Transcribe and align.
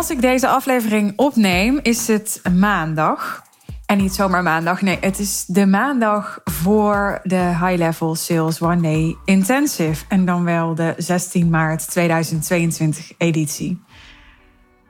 Als 0.00 0.10
ik 0.10 0.20
deze 0.20 0.48
aflevering 0.48 1.12
opneem, 1.16 1.80
is 1.82 2.06
het 2.08 2.40
maandag. 2.54 3.42
En 3.86 3.98
niet 3.98 4.14
zomaar 4.14 4.42
maandag, 4.42 4.82
nee, 4.82 4.98
het 5.00 5.18
is 5.18 5.44
de 5.46 5.66
maandag 5.66 6.40
voor 6.44 7.20
de 7.22 7.36
High 7.36 7.76
Level 7.76 8.14
Sales 8.14 8.60
One 8.60 8.80
Day 8.80 9.16
Intensive. 9.24 10.04
En 10.08 10.24
dan 10.24 10.44
wel 10.44 10.74
de 10.74 10.94
16 10.96 11.50
maart 11.50 11.90
2022 11.90 13.12
editie. 13.18 13.82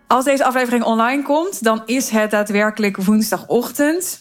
Als 0.07 0.25
deze 0.25 0.45
aflevering 0.45 0.85
online 0.85 1.23
komt, 1.23 1.65
dan 1.65 1.83
is 1.87 2.11
het 2.11 2.31
daadwerkelijk 2.31 2.97
woensdagochtend. 2.97 4.21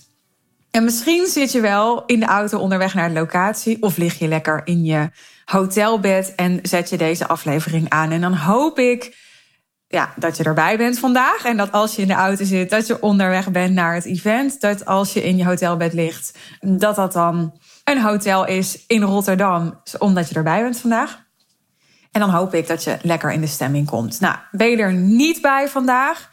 En 0.72 0.84
misschien 0.84 1.28
zit 1.28 1.52
je 1.52 1.62
wel 1.62 2.06
in 2.06 2.20
de 2.20 2.26
auto 2.26 2.60
onderweg 2.60 2.94
naar 2.94 3.08
de 3.08 3.20
locatie 3.20 3.82
of 3.82 3.98
lig 3.98 4.20
je 4.20 4.28
lekker 4.28 4.62
in 4.64 4.84
je 4.84 5.10
hotelbed 5.46 6.36
en 6.36 6.60
zet 6.62 6.90
je 6.90 6.98
deze 6.98 7.28
aflevering 7.28 7.90
aan. 7.90 8.12
En 8.12 8.22
dan 8.22 8.34
hoop 8.34 8.80
ik 8.80 9.28
ja, 9.92 10.14
dat 10.16 10.38
je 10.38 10.44
erbij 10.44 10.78
bent 10.78 11.00
vandaag. 11.00 11.46
En 11.46 11.58
dat 11.58 11.72
als 11.72 11.96
je 11.96 12.02
in 12.02 12.08
de 12.08 12.14
auto 12.14 12.46
zit, 12.46 12.70
dat 12.70 12.88
je 12.88 13.02
onderweg 13.02 13.52
bent 13.52 13.74
naar 13.74 13.94
het 13.94 14.06
event. 14.06 14.62
Dat 14.62 14.86
als 14.86 15.14
je 15.14 15.24
in 15.24 15.38
je 15.38 15.46
hotelbed 15.46 15.94
ligt, 15.94 16.38
dat 16.60 16.96
dat 16.96 17.14
dan 17.14 17.60
een 17.84 18.02
hotel 18.02 18.46
is 18.46 18.86
in 18.88 19.02
Rotterdam, 19.02 19.82
omdat 19.98 20.30
je 20.30 20.36
erbij 20.36 20.62
bent 20.62 20.80
vandaag. 20.80 21.28
En 22.12 22.22
dan 22.22 22.30
hoop 22.30 22.54
ik 22.54 22.68
dat 22.68 22.84
je 22.84 22.98
lekker 23.02 23.32
in 23.32 23.42
de 23.42 23.48
stemming 23.48 23.88
komt. 23.88 24.20
Nou, 24.20 24.36
ben 24.52 24.70
je 24.70 24.78
er 24.78 24.94
niet 24.94 25.42
bij 25.42 25.68
vandaag? 25.68 26.30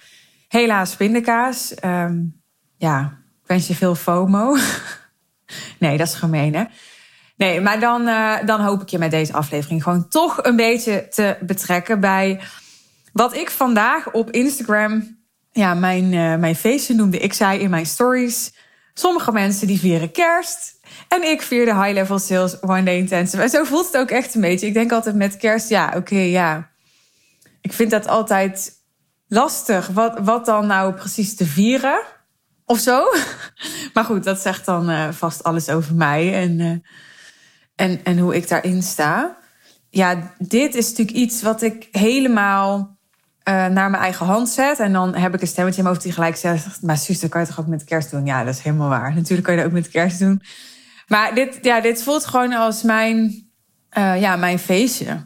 Helaas 0.48 0.96
pindakaas. 0.96 1.74
Um, 1.84 2.42
ja, 2.76 3.18
ik 3.42 3.46
wens 3.46 3.66
je 3.66 3.74
veel 3.74 3.94
FOMO. 3.94 4.56
nee, 5.78 5.96
dat 5.96 6.06
is 6.06 6.14
gemeen, 6.14 6.54
hè? 6.54 6.64
Nee, 7.36 7.60
maar 7.60 7.80
dan, 7.80 8.08
uh, 8.08 8.34
dan 8.44 8.60
hoop 8.60 8.82
ik 8.82 8.88
je 8.88 8.98
met 8.98 9.10
deze 9.10 9.32
aflevering 9.32 9.82
gewoon 9.82 10.08
toch 10.08 10.44
een 10.44 10.56
beetje 10.56 11.08
te 11.08 11.36
betrekken 11.40 12.00
bij 12.00 12.40
wat 13.16 13.36
ik 13.36 13.50
vandaag 13.50 14.12
op 14.12 14.30
Instagram, 14.30 15.18
ja, 15.52 15.74
mijn, 15.74 16.12
uh, 16.12 16.36
mijn 16.36 16.56
feestje 16.56 16.94
noemde. 16.94 17.18
Ik 17.18 17.32
zei 17.32 17.60
in 17.60 17.70
mijn 17.70 17.86
stories, 17.86 18.52
sommige 18.94 19.32
mensen 19.32 19.66
die 19.66 19.78
vieren 19.78 20.10
kerst. 20.10 20.80
En 21.08 21.22
ik 21.22 21.42
vier 21.42 21.64
de 21.64 21.74
High 21.74 21.92
Level 21.92 22.18
Sales 22.18 22.62
One 22.62 22.82
Day 22.82 22.96
Intensive. 22.96 23.42
En 23.42 23.48
zo 23.48 23.64
voelt 23.64 23.86
het 23.86 23.96
ook 23.96 24.10
echt 24.10 24.34
een 24.34 24.40
beetje. 24.40 24.66
Ik 24.66 24.74
denk 24.74 24.92
altijd 24.92 25.14
met 25.14 25.36
kerst, 25.36 25.68
ja, 25.68 25.92
oké, 25.96 26.18
ja. 26.18 26.70
Ik 27.60 27.72
vind 27.72 27.90
dat 27.90 28.08
altijd 28.08 28.72
lastig. 29.28 29.86
Wat, 29.86 30.18
wat 30.20 30.46
dan 30.46 30.66
nou 30.66 30.94
precies 30.94 31.36
te 31.36 31.46
vieren? 31.46 32.02
Of 32.64 32.78
zo. 32.78 33.04
Maar 33.94 34.04
goed, 34.04 34.24
dat 34.24 34.40
zegt 34.40 34.64
dan 34.64 34.90
uh, 34.90 35.08
vast 35.10 35.42
alles 35.42 35.68
over 35.68 35.94
mij 35.94 36.34
en, 36.34 36.58
uh, 36.58 36.76
en, 37.74 38.04
en 38.04 38.18
hoe 38.18 38.36
ik 38.36 38.48
daarin 38.48 38.82
sta. 38.82 39.38
Ja, 39.90 40.34
dit 40.38 40.74
is 40.74 40.88
natuurlijk 40.88 41.16
iets 41.16 41.42
wat 41.42 41.62
ik 41.62 41.88
helemaal 41.90 42.95
uh, 43.48 43.66
naar 43.66 43.90
mijn 43.90 44.02
eigen 44.02 44.26
hand 44.26 44.48
zet. 44.48 44.78
En 44.78 44.92
dan 44.92 45.14
heb 45.14 45.34
ik 45.34 45.40
een 45.40 45.46
stemmetje 45.46 45.78
in 45.78 45.82
mijn 45.82 45.94
hoofd 45.94 46.06
die 46.06 46.14
gelijk 46.14 46.36
zegt... 46.36 46.82
maar 46.82 46.96
Suus, 46.96 47.20
dat 47.20 47.30
kan 47.30 47.40
je 47.40 47.46
toch 47.46 47.60
ook 47.60 47.66
met 47.66 47.84
kerst 47.84 48.10
doen? 48.10 48.26
Ja, 48.26 48.44
dat 48.44 48.54
is 48.54 48.60
helemaal 48.60 48.88
waar. 48.88 49.14
Natuurlijk 49.14 49.42
kan 49.42 49.54
je 49.54 49.60
dat 49.60 49.68
ook 49.68 49.76
met 49.76 49.88
kerst 49.88 50.18
doen. 50.18 50.42
Maar 51.06 51.34
dit, 51.34 51.58
ja, 51.62 51.80
dit 51.80 52.02
voelt 52.02 52.26
gewoon 52.26 52.52
als 52.52 52.82
mijn, 52.82 53.48
uh, 53.98 54.20
ja, 54.20 54.36
mijn 54.36 54.58
feestje. 54.58 55.24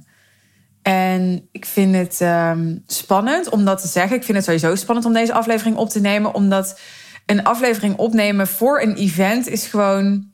En 0.83 1.49
ik 1.53 1.67
vind 1.67 1.95
het 1.95 2.21
um, 2.21 2.83
spannend 2.87 3.49
om 3.49 3.65
dat 3.65 3.81
te 3.81 3.89
zeggen. 3.89 4.17
Ik 4.17 4.25
vind 4.25 4.37
het 4.37 4.47
sowieso 4.47 4.75
spannend 4.75 5.07
om 5.07 5.13
deze 5.13 5.33
aflevering 5.33 5.77
op 5.77 5.89
te 5.89 6.01
nemen. 6.01 6.35
Omdat 6.35 6.81
een 7.27 7.45
aflevering 7.45 7.97
opnemen 7.97 8.47
voor 8.47 8.81
een 8.81 8.95
event 8.95 9.47
is 9.47 9.67
gewoon... 9.67 10.29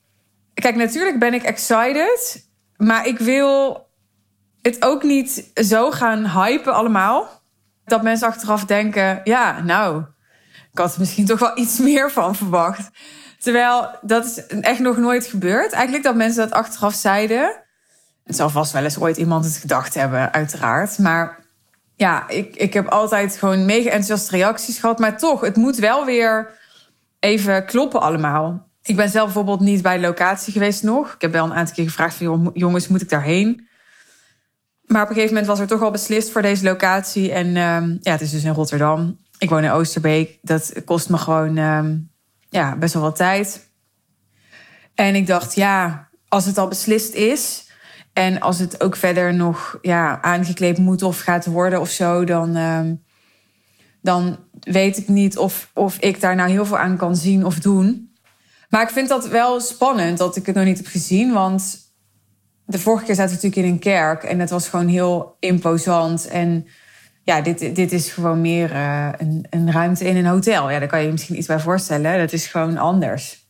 Kijk, 0.55 0.77
natuurlijk 0.77 1.19
ben 1.19 1.35
ik 1.35 1.43
excited. 1.43 2.49
Maar 2.77 3.07
ik 3.07 3.19
wil 3.19 3.85
het 4.63 4.85
ook 4.85 5.03
niet 5.03 5.51
zo 5.55 5.91
gaan 5.91 6.31
hypen 6.31 6.75
allemaal. 6.75 7.36
Dat 7.87 8.03
mensen 8.03 8.29
achteraf 8.29 8.65
denken, 8.65 9.21
ja, 9.25 9.63
nou, 9.63 10.05
ik 10.73 10.79
had 10.79 10.95
er 10.95 11.01
misschien 11.01 11.27
toch 11.27 11.39
wel 11.39 11.59
iets 11.63 11.79
meer 11.79 12.11
van 12.11 12.37
verwacht. 12.37 12.91
Terwijl 13.39 13.91
dat 14.01 14.25
is 14.25 14.47
echt 14.47 14.79
nog 14.79 14.97
nooit 14.97 15.27
gebeurd. 15.27 15.73
Eigenlijk 15.73 16.05
dat 16.05 16.15
mensen 16.15 16.49
dat 16.49 16.59
achteraf 16.59 16.95
zeiden. 16.95 17.63
Het 18.25 18.37
zal 18.37 18.51
vast 18.51 18.73
wel 18.73 18.85
eens 18.85 18.99
ooit 18.99 19.17
iemand 19.17 19.45
het 19.45 19.57
gedacht 19.57 19.95
hebben, 19.95 20.33
uiteraard. 20.33 20.99
Maar 20.99 21.45
ja, 21.97 22.29
ik, 22.29 22.57
ik 22.57 22.73
heb 22.73 22.89
altijd 22.89 23.37
gewoon 23.37 23.65
mega 23.65 23.91
enthousiaste 23.91 24.37
reacties 24.37 24.79
gehad. 24.79 24.99
Maar 24.99 25.19
toch, 25.19 25.41
het 25.41 25.57
moet 25.57 25.77
wel 25.77 26.05
weer 26.05 26.51
even 27.21 27.67
kloppen 27.67 28.01
allemaal. 28.01 28.69
Ik 28.83 28.97
ben 28.97 29.09
zelf 29.09 29.25
bijvoorbeeld 29.25 29.61
niet 29.61 29.83
bij 29.83 29.97
de 29.97 30.07
locatie 30.07 30.53
geweest 30.53 30.83
nog. 30.83 31.15
Ik 31.15 31.21
heb 31.21 31.33
wel 31.33 31.45
een 31.45 31.55
aantal 31.55 31.75
keer 31.75 31.85
gevraagd 31.85 32.15
van 32.15 32.51
jongens, 32.55 32.89
moet 32.89 33.03
ik 33.03 33.09
daarheen? 33.09 33.66
Maar 34.87 35.03
op 35.03 35.09
een 35.09 35.15
gegeven 35.15 35.35
moment 35.35 35.47
was 35.47 35.61
er 35.61 35.67
toch 35.67 35.83
al 35.83 35.91
beslist 35.91 36.31
voor 36.31 36.43
deze 36.43 36.65
locatie. 36.65 37.33
En 37.33 37.47
um, 37.47 37.99
ja, 38.01 38.13
het 38.13 38.21
is 38.21 38.31
dus 38.31 38.45
in 38.45 38.53
Rotterdam. 38.53 39.19
Ik 39.39 39.49
woon 39.49 39.65
in 39.65 39.71
Oosterbeek. 39.71 40.39
Dat 40.43 40.73
kost 40.85 41.09
me 41.09 41.19
gewoon 41.19 41.57
um, 41.57 42.11
ja, 42.49 42.77
best 42.77 42.95
wel 42.95 43.03
wat 43.03 43.17
tijd. 43.17 43.71
En 44.95 45.15
ik 45.15 45.27
dacht, 45.27 45.55
ja, 45.55 46.09
als 46.29 46.45
het 46.45 46.59
al 46.59 46.69
beslist 46.69 47.15
is. 47.15 47.71
En 48.13 48.41
als 48.41 48.59
het 48.59 48.83
ook 48.83 48.97
verder 48.97 49.35
nog 49.35 49.79
ja, 49.83 50.23
aangekleed 50.23 50.79
moet 50.79 51.03
of 51.03 51.21
gaat 51.21 51.47
worden 51.47 51.81
of 51.81 51.89
zo, 51.89 52.25
dan, 52.25 52.57
um, 52.57 53.03
dan 54.03 54.39
weet 54.61 54.97
ik 54.97 55.09
niet 55.09 55.39
of, 55.39 55.71
of 55.75 55.99
ik 55.99 56.21
daar 56.21 56.35
nou 56.35 56.51
heel 56.51 56.67
veel 56.67 56.79
aan 56.79 56.97
kan 56.97 57.17
zien 57.17 57.45
of 57.45 57.59
doen. 57.59 58.15
Maar 58.69 58.83
ik 58.83 58.91
vind 58.91 59.09
dat 59.09 59.29
wel 59.29 59.61
spannend 59.61 60.19
dat 60.19 60.37
ik 60.37 60.47
het 60.47 60.55
nog 60.55 60.65
niet 60.65 60.77
heb 60.77 60.87
gezien. 60.87 61.33
Want 61.33 61.79
de 62.67 62.79
vorige 62.79 63.05
keer 63.05 63.15
zaten 63.15 63.37
we 63.37 63.43
natuurlijk 63.43 63.67
in 63.67 63.73
een 63.73 63.95
kerk 63.95 64.23
en 64.23 64.41
het 64.41 64.51
was 64.51 64.69
gewoon 64.69 64.89
heel 64.89 65.37
imposant. 65.41 66.29
En 66.29 66.67
ja, 67.23 67.41
dit, 67.41 67.75
dit 67.75 67.93
is 67.93 68.11
gewoon 68.11 68.41
meer 68.41 68.73
uh, 68.73 69.09
een, 69.17 69.47
een 69.51 69.73
ruimte 69.73 70.05
in 70.05 70.17
een 70.17 70.27
hotel. 70.27 70.71
Ja, 70.71 70.79
daar 70.79 70.89
kan 70.89 70.99
je 70.99 71.07
je 71.07 71.13
misschien 71.13 71.37
iets 71.37 71.47
bij 71.47 71.61
voorstellen. 71.61 72.19
Dat 72.19 72.33
is 72.33 72.47
gewoon 72.47 72.77
anders. 72.77 73.49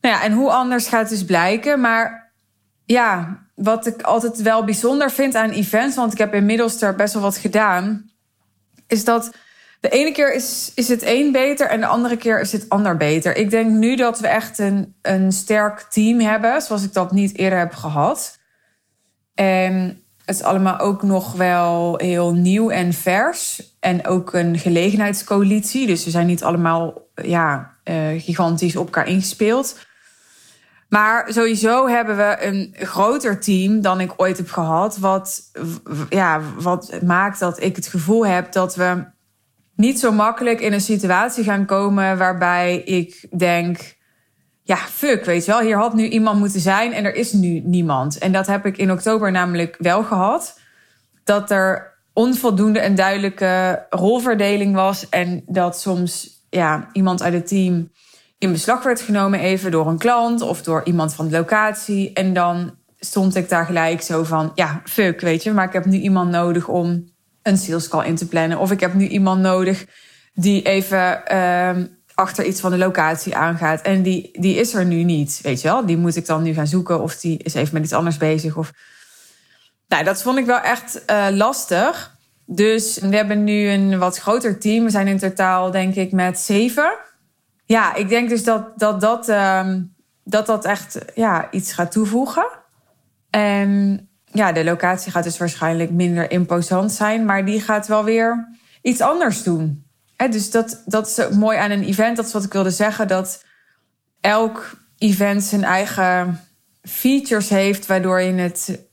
Nou 0.00 0.14
ja, 0.14 0.22
en 0.22 0.32
hoe 0.32 0.50
anders 0.50 0.88
gaat 0.88 1.08
dus 1.08 1.24
blijken. 1.24 1.80
Maar 1.80 2.32
ja, 2.84 3.40
wat 3.54 3.86
ik 3.86 4.02
altijd 4.02 4.42
wel 4.42 4.64
bijzonder 4.64 5.10
vind 5.10 5.34
aan 5.34 5.50
events, 5.50 5.96
want 5.96 6.12
ik 6.12 6.18
heb 6.18 6.34
inmiddels 6.34 6.82
er 6.82 6.94
best 6.94 7.14
wel 7.14 7.22
wat 7.22 7.36
gedaan, 7.36 8.10
is 8.86 9.04
dat 9.04 9.32
de 9.82 9.88
ene 9.88 10.12
keer 10.12 10.34
is, 10.34 10.72
is 10.74 10.88
het 10.88 11.02
een 11.04 11.32
beter 11.32 11.68
en 11.68 11.80
de 11.80 11.86
andere 11.86 12.16
keer 12.16 12.40
is 12.40 12.52
het 12.52 12.68
ander 12.68 12.96
beter. 12.96 13.36
Ik 13.36 13.50
denk 13.50 13.70
nu 13.70 13.96
dat 13.96 14.20
we 14.20 14.26
echt 14.26 14.58
een, 14.58 14.94
een 15.02 15.32
sterk 15.32 15.80
team 15.80 16.20
hebben, 16.20 16.62
zoals 16.62 16.84
ik 16.84 16.92
dat 16.92 17.12
niet 17.12 17.38
eerder 17.38 17.58
heb 17.58 17.74
gehad. 17.74 18.38
En 19.34 20.02
het 20.24 20.36
is 20.36 20.42
allemaal 20.42 20.78
ook 20.78 21.02
nog 21.02 21.32
wel 21.32 21.96
heel 21.96 22.34
nieuw 22.34 22.70
en 22.70 22.92
vers. 22.92 23.62
En 23.80 24.06
ook 24.06 24.32
een 24.32 24.58
gelegenheidscoalitie. 24.58 25.86
Dus 25.86 26.04
we 26.04 26.10
zijn 26.10 26.26
niet 26.26 26.44
allemaal 26.44 27.08
ja, 27.14 27.76
uh, 27.84 28.20
gigantisch 28.22 28.76
op 28.76 28.84
elkaar 28.84 29.08
ingespeeld. 29.08 29.78
Maar 30.88 31.32
sowieso 31.32 31.88
hebben 31.88 32.16
we 32.16 32.36
een 32.40 32.74
groter 32.78 33.40
team 33.40 33.80
dan 33.80 34.00
ik 34.00 34.12
ooit 34.16 34.36
heb 34.36 34.50
gehad. 34.50 34.98
Wat, 34.98 35.42
ja, 36.08 36.40
wat 36.58 37.02
maakt 37.04 37.38
dat 37.38 37.62
ik 37.62 37.76
het 37.76 37.86
gevoel 37.86 38.26
heb 38.26 38.52
dat 38.52 38.74
we 38.74 39.04
niet 39.82 40.00
zo 40.00 40.12
makkelijk 40.12 40.60
in 40.60 40.72
een 40.72 40.80
situatie 40.80 41.44
gaan 41.44 41.66
komen 41.66 42.18
waarbij 42.18 42.76
ik 42.76 43.26
denk: 43.38 43.96
ja, 44.62 44.76
fuck, 44.76 45.24
weet 45.24 45.44
je 45.44 45.50
wel, 45.50 45.60
hier 45.60 45.76
had 45.76 45.94
nu 45.94 46.08
iemand 46.08 46.38
moeten 46.38 46.60
zijn 46.60 46.92
en 46.92 47.04
er 47.04 47.14
is 47.14 47.32
nu 47.32 47.60
niemand. 47.64 48.18
En 48.18 48.32
dat 48.32 48.46
heb 48.46 48.66
ik 48.66 48.76
in 48.76 48.90
oktober 48.92 49.30
namelijk 49.30 49.76
wel 49.78 50.02
gehad. 50.02 50.60
Dat 51.24 51.50
er 51.50 51.98
onvoldoende 52.12 52.80
en 52.80 52.94
duidelijke 52.94 53.86
rolverdeling 53.90 54.74
was 54.74 55.08
en 55.08 55.42
dat 55.46 55.80
soms 55.80 56.42
ja, 56.50 56.88
iemand 56.92 57.22
uit 57.22 57.34
het 57.34 57.46
team 57.46 57.90
in 58.38 58.52
beslag 58.52 58.82
werd 58.82 59.00
genomen 59.00 59.40
even 59.40 59.70
door 59.70 59.86
een 59.86 59.98
klant 59.98 60.40
of 60.40 60.62
door 60.62 60.80
iemand 60.84 61.14
van 61.14 61.28
de 61.28 61.36
locatie. 61.36 62.12
En 62.12 62.32
dan 62.32 62.74
stond 62.98 63.34
ik 63.36 63.48
daar 63.48 63.66
gelijk 63.66 64.02
zo 64.02 64.22
van, 64.22 64.52
ja, 64.54 64.80
fuck, 64.84 65.20
weet 65.20 65.42
je, 65.42 65.52
maar 65.52 65.66
ik 65.66 65.72
heb 65.72 65.84
nu 65.84 65.98
iemand 65.98 66.30
nodig 66.30 66.68
om 66.68 67.11
een 67.42 67.58
sales 67.58 67.88
call 67.88 68.06
in 68.06 68.16
te 68.16 68.28
plannen. 68.28 68.58
Of 68.58 68.70
ik 68.70 68.80
heb 68.80 68.94
nu 68.94 69.06
iemand 69.06 69.40
nodig 69.40 69.86
die 70.34 70.62
even 70.62 71.22
uh, 71.32 71.84
achter 72.14 72.44
iets 72.44 72.60
van 72.60 72.70
de 72.70 72.78
locatie 72.78 73.36
aangaat. 73.36 73.80
En 73.80 74.02
die, 74.02 74.40
die 74.40 74.56
is 74.56 74.74
er 74.74 74.84
nu 74.84 75.02
niet, 75.02 75.38
weet 75.42 75.60
je 75.60 75.68
wel. 75.68 75.86
Die 75.86 75.96
moet 75.96 76.16
ik 76.16 76.26
dan 76.26 76.42
nu 76.42 76.54
gaan 76.54 76.66
zoeken 76.66 77.02
of 77.02 77.16
die 77.16 77.38
is 77.38 77.54
even 77.54 77.74
met 77.74 77.82
iets 77.82 77.92
anders 77.92 78.16
bezig. 78.16 78.56
Of... 78.56 78.72
Nou, 79.88 80.04
dat 80.04 80.22
vond 80.22 80.38
ik 80.38 80.46
wel 80.46 80.60
echt 80.60 81.02
uh, 81.10 81.26
lastig. 81.30 82.16
Dus 82.46 82.98
we 82.98 83.16
hebben 83.16 83.44
nu 83.44 83.68
een 83.68 83.98
wat 83.98 84.18
groter 84.18 84.58
team. 84.58 84.84
We 84.84 84.90
zijn 84.90 85.06
in 85.06 85.18
totaal, 85.18 85.70
denk 85.70 85.94
ik, 85.94 86.12
met 86.12 86.38
zeven. 86.38 86.98
Ja, 87.64 87.94
ik 87.94 88.08
denk 88.08 88.28
dus 88.28 88.44
dat 88.44 88.78
dat, 88.78 89.00
dat, 89.00 89.28
uh, 89.28 89.74
dat, 90.24 90.46
dat 90.46 90.64
echt 90.64 90.98
ja, 91.14 91.50
iets 91.50 91.72
gaat 91.72 91.92
toevoegen. 91.92 92.46
En 93.30 94.08
ja, 94.32 94.52
de 94.52 94.64
locatie 94.64 95.12
gaat 95.12 95.24
dus 95.24 95.38
waarschijnlijk 95.38 95.90
minder 95.90 96.30
imposant 96.30 96.92
zijn, 96.92 97.24
maar 97.24 97.44
die 97.44 97.60
gaat 97.60 97.86
wel 97.86 98.04
weer 98.04 98.48
iets 98.82 99.00
anders 99.00 99.42
doen. 99.42 99.86
dus 100.16 100.50
dat, 100.50 100.82
dat 100.86 101.06
is 101.06 101.20
ook 101.20 101.34
mooi 101.34 101.58
aan 101.58 101.70
een 101.70 101.84
event. 101.84 102.16
Dat 102.16 102.26
is 102.26 102.32
wat 102.32 102.44
ik 102.44 102.52
wilde 102.52 102.70
zeggen. 102.70 103.08
Dat 103.08 103.44
elk 104.20 104.76
event 104.98 105.42
zijn 105.42 105.64
eigen 105.64 106.40
features 106.82 107.48
heeft, 107.48 107.86
waardoor 107.86 108.20
je 108.20 108.32
het 108.32 108.86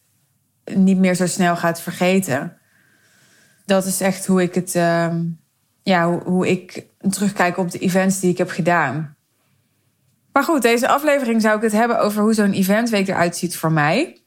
niet 0.76 0.98
meer 0.98 1.16
zo 1.16 1.28
snel 1.28 1.56
gaat 1.56 1.82
vergeten. 1.82 2.58
Dat 3.66 3.86
is 3.86 4.02
echt 4.02 4.26
hoe 4.26 4.42
ik 4.42 4.56
het, 4.56 4.76
uh, 4.76 5.16
ja, 5.84 6.08
hoe, 6.08 6.22
hoe 6.24 6.48
ik 6.48 6.86
terugkijk 7.10 7.58
op 7.58 7.72
de 7.72 7.80
events 7.80 8.20
die 8.20 8.32
ik 8.32 8.38
heb 8.38 8.50
gedaan. 8.50 9.18
Maar 10.32 10.44
goed, 10.44 10.62
deze 10.62 10.88
aflevering 10.88 11.42
zou 11.42 11.56
ik 11.56 11.62
het 11.62 11.72
hebben 11.72 12.00
over 12.00 12.22
hoe 12.22 12.34
zo'n 12.34 12.52
eventweek 12.52 13.08
eruit 13.08 13.38
ziet 13.38 13.58
voor 13.58 13.72
mij. 13.72 14.19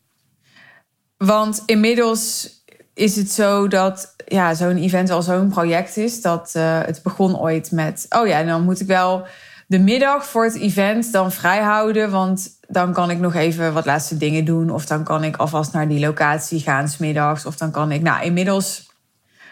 Want 1.26 1.62
inmiddels 1.66 2.50
is 2.94 3.16
het 3.16 3.30
zo 3.30 3.68
dat 3.68 4.14
ja, 4.26 4.54
zo'n 4.54 4.76
event 4.76 5.10
al 5.10 5.22
zo'n 5.22 5.48
project 5.48 5.96
is. 5.96 6.20
Dat 6.20 6.52
uh, 6.56 6.80
het 6.80 7.00
begon 7.02 7.38
ooit 7.38 7.70
met, 7.70 8.06
oh 8.08 8.26
ja, 8.26 8.42
dan 8.42 8.62
moet 8.62 8.80
ik 8.80 8.86
wel 8.86 9.26
de 9.66 9.78
middag 9.78 10.26
voor 10.26 10.44
het 10.44 10.54
event 10.54 11.12
dan 11.12 11.32
vrij 11.32 11.60
houden. 11.60 12.10
Want 12.10 12.48
dan 12.68 12.92
kan 12.92 13.10
ik 13.10 13.18
nog 13.18 13.34
even 13.34 13.72
wat 13.72 13.86
laatste 13.86 14.16
dingen 14.16 14.44
doen. 14.44 14.70
Of 14.70 14.86
dan 14.86 15.04
kan 15.04 15.24
ik 15.24 15.36
alvast 15.36 15.72
naar 15.72 15.88
die 15.88 16.00
locatie 16.00 16.60
gaan 16.60 16.88
smiddags. 16.88 17.46
Of 17.46 17.56
dan 17.56 17.70
kan 17.70 17.92
ik, 17.92 18.02
nou 18.02 18.24
inmiddels 18.24 18.90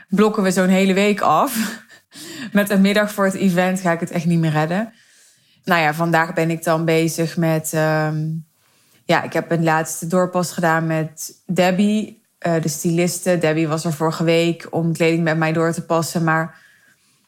blokken 0.09 0.43
we 0.43 0.51
zo'n 0.51 0.69
hele 0.69 0.95
week 0.95 1.21
af. 1.21 1.83
Met 2.53 2.71
een 2.71 2.81
middag 2.81 3.13
voor 3.13 3.25
het 3.25 3.35
event 3.35 3.81
ga 3.81 3.93
ik 3.93 4.01
het 4.01 4.11
echt 4.11 4.27
niet 4.27 4.39
meer 4.39 4.51
redden. 4.51 4.93
Nou 5.65 5.81
ja, 5.81 5.95
vandaag 5.95 6.33
ben 6.35 6.51
ik 6.51 6.65
dan 6.65 6.85
bezig 6.85 7.37
met. 7.37 7.73
Um, 7.75 8.49
ja, 9.11 9.23
ik 9.23 9.33
heb 9.33 9.51
een 9.51 9.65
laatste 9.65 10.07
doorpas 10.07 10.53
gedaan 10.53 10.87
met 10.87 11.43
Debbie, 11.47 12.23
uh, 12.47 12.63
de 12.63 12.69
styliste. 12.69 13.39
Debbie 13.39 13.69
was 13.69 13.85
er 13.85 13.93
vorige 13.93 14.25
week 14.25 14.67
om 14.71 14.93
kleding 14.93 15.23
met 15.23 15.37
mij 15.37 15.53
door 15.53 15.73
te 15.73 15.85
passen. 15.85 16.25
Maar 16.25 16.57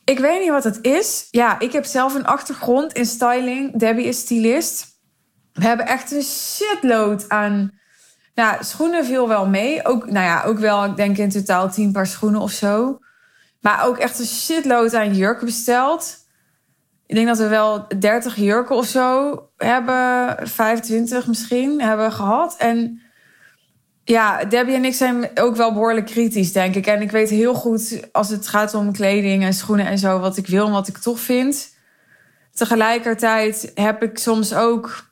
ik 0.05 0.19
weet 0.19 0.41
niet 0.41 0.51
wat 0.51 0.65
het 0.65 0.79
is. 0.83 1.29
Ja, 1.31 1.59
ik 1.59 1.73
heb 1.73 1.85
zelf 1.85 2.15
een 2.15 2.27
achtergrond 2.27 2.93
in 2.93 3.07
styling. 3.07 3.79
Debbie 3.79 4.07
is 4.07 4.19
stylist. 4.19 4.87
We 5.53 5.65
hebben 5.65 5.87
echt 5.87 6.13
een 6.13 6.23
shitload 6.23 7.29
aan. 7.29 7.73
Nou, 8.35 8.65
schoenen 8.65 9.05
viel 9.05 9.29
wel 9.29 9.47
mee. 9.47 9.85
Ook, 9.85 10.11
nou 10.11 10.27
ja, 10.27 10.43
ook 10.43 10.59
wel, 10.59 10.85
ik 10.85 10.97
denk 10.97 11.19
in 11.19 11.31
totaal 11.31 11.71
tien 11.71 11.93
paar 11.93 12.07
schoenen 12.07 12.41
of 12.41 12.51
zo. 12.51 12.99
Maar 13.61 13.87
ook 13.87 13.99
echt 13.99 14.19
een 14.19 14.27
shitload 14.27 14.95
aan 14.95 15.15
jurken 15.15 15.47
besteld. 15.47 16.17
Ik 17.13 17.19
denk 17.19 17.31
dat 17.31 17.39
we 17.39 17.49
wel 17.49 17.87
30 17.99 18.37
jurken 18.37 18.77
of 18.77 18.87
zo 18.87 19.39
hebben, 19.57 20.37
25 20.49 21.27
misschien, 21.27 21.83
hebben 21.83 22.13
gehad. 22.13 22.57
En 22.59 23.01
ja, 24.05 24.45
Debbie 24.45 24.75
en 24.75 24.85
ik 24.85 24.95
zijn 24.95 25.31
ook 25.35 25.57
wel 25.57 25.73
behoorlijk 25.73 26.07
kritisch, 26.07 26.53
denk 26.53 26.75
ik. 26.75 26.87
En 26.87 27.03
ik 27.03 27.11
weet 27.11 27.29
heel 27.29 27.55
goed 27.55 28.09
als 28.13 28.29
het 28.29 28.49
gaat 28.49 28.75
om 28.75 28.93
kleding 28.93 29.43
en 29.43 29.53
schoenen 29.53 29.87
en 29.87 29.99
zo, 29.99 30.19
wat 30.19 30.37
ik 30.37 30.47
wil 30.47 30.67
en 30.67 30.73
wat 30.73 30.89
ik 30.89 30.99
tof 30.99 31.21
vind. 31.21 31.75
Tegelijkertijd 32.55 33.73
heb 33.75 34.03
ik 34.03 34.19
soms 34.19 34.55
ook. 34.55 35.11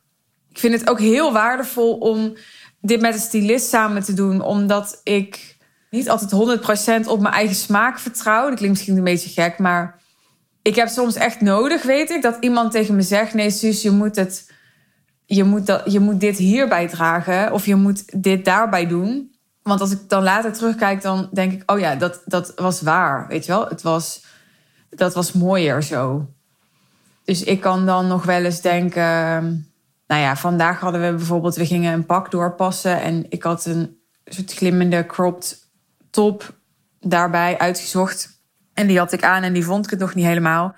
Ik 0.49 0.59
vind 0.59 0.81
het 0.81 0.91
ook 0.91 1.01
heel 1.01 1.33
waardevol 1.33 1.95
om 1.99 2.37
dit 2.81 3.01
met 3.01 3.15
een 3.15 3.21
stylist 3.21 3.69
samen 3.69 4.03
te 4.03 4.15
doen, 4.15 4.43
omdat 4.43 5.01
ik 5.05 5.57
niet 5.91 6.09
altijd 6.09 6.61
100% 7.05 7.07
op 7.07 7.21
mijn 7.21 7.35
eigen 7.35 7.57
smaak 7.57 7.99
vertrouw. 7.99 8.49
Dat 8.49 8.59
klinkt 8.59 8.77
misschien 8.77 8.97
een 8.97 9.05
beetje 9.05 9.43
gek, 9.43 9.59
maar 9.59 10.00
ik 10.63 10.75
heb 10.75 10.89
soms 10.89 11.15
echt 11.15 11.41
nodig, 11.41 11.83
weet 11.83 12.11
ik, 12.11 12.23
dat 12.23 12.37
iemand 12.41 12.73
tegen 12.73 12.95
me 12.95 13.03
zegt: 13.03 13.35
Nee, 13.35 13.51
Suus, 13.51 13.83
je 13.83 13.91
moet, 13.91 14.17
het, 14.17 14.51
je 15.27 15.45
moet, 15.45 15.67
dat, 15.67 15.93
je 15.93 16.01
moet 16.01 16.21
dit 16.21 16.37
hierbij 16.37 16.89
dragen 16.89 17.53
of 17.53 17.67
je 17.67 17.75
moet 17.75 18.23
dit 18.23 18.45
daarbij 18.45 18.87
doen. 18.87 19.35
Want 19.63 19.81
als 19.81 19.91
ik 19.91 20.09
dan 20.09 20.23
later 20.23 20.53
terugkijk, 20.53 21.03
dan 21.03 21.29
denk 21.33 21.53
ik: 21.53 21.71
Oh 21.71 21.79
ja, 21.79 21.95
dat, 21.95 22.23
dat 22.25 22.53
was 22.57 22.81
waar. 22.81 23.27
Weet 23.29 23.47
je 23.47 23.53
wel, 23.53 23.69
het 23.69 23.83
was, 23.83 24.25
dat 24.91 25.15
was 25.15 25.33
mooier 25.33 25.83
zo. 25.83 26.27
Dus 27.25 27.43
ik 27.43 27.61
kan 27.61 27.87
dan 27.87 28.07
nog 28.07 28.25
wel 28.25 28.45
eens 28.45 28.61
denken. 28.61 29.03
Nou 30.07 30.23
ja, 30.23 30.37
vandaag 30.37 30.81
hadden 30.81 31.01
we 31.01 31.15
bijvoorbeeld, 31.17 31.57
we 31.57 31.67
gingen 31.67 31.93
een 31.93 32.07
pak 32.07 32.31
doorpassen 32.31 33.01
en 33.01 33.27
ik 33.29 33.43
had 33.43 33.67
een 33.67 33.99
soort 34.25 34.53
glimmende 34.53 35.07
cropped 35.07 35.69
top 36.11 36.55
daarbij 37.01 37.59
uitgezocht. 37.59 38.40
En 38.81 38.87
die 38.87 38.99
had 38.99 39.13
ik 39.13 39.25
aan 39.25 39.43
en 39.43 39.53
die 39.53 39.65
vond 39.65 39.85
ik 39.85 39.91
het 39.91 40.01
nog 40.01 40.15
niet 40.15 40.25
helemaal. 40.25 40.75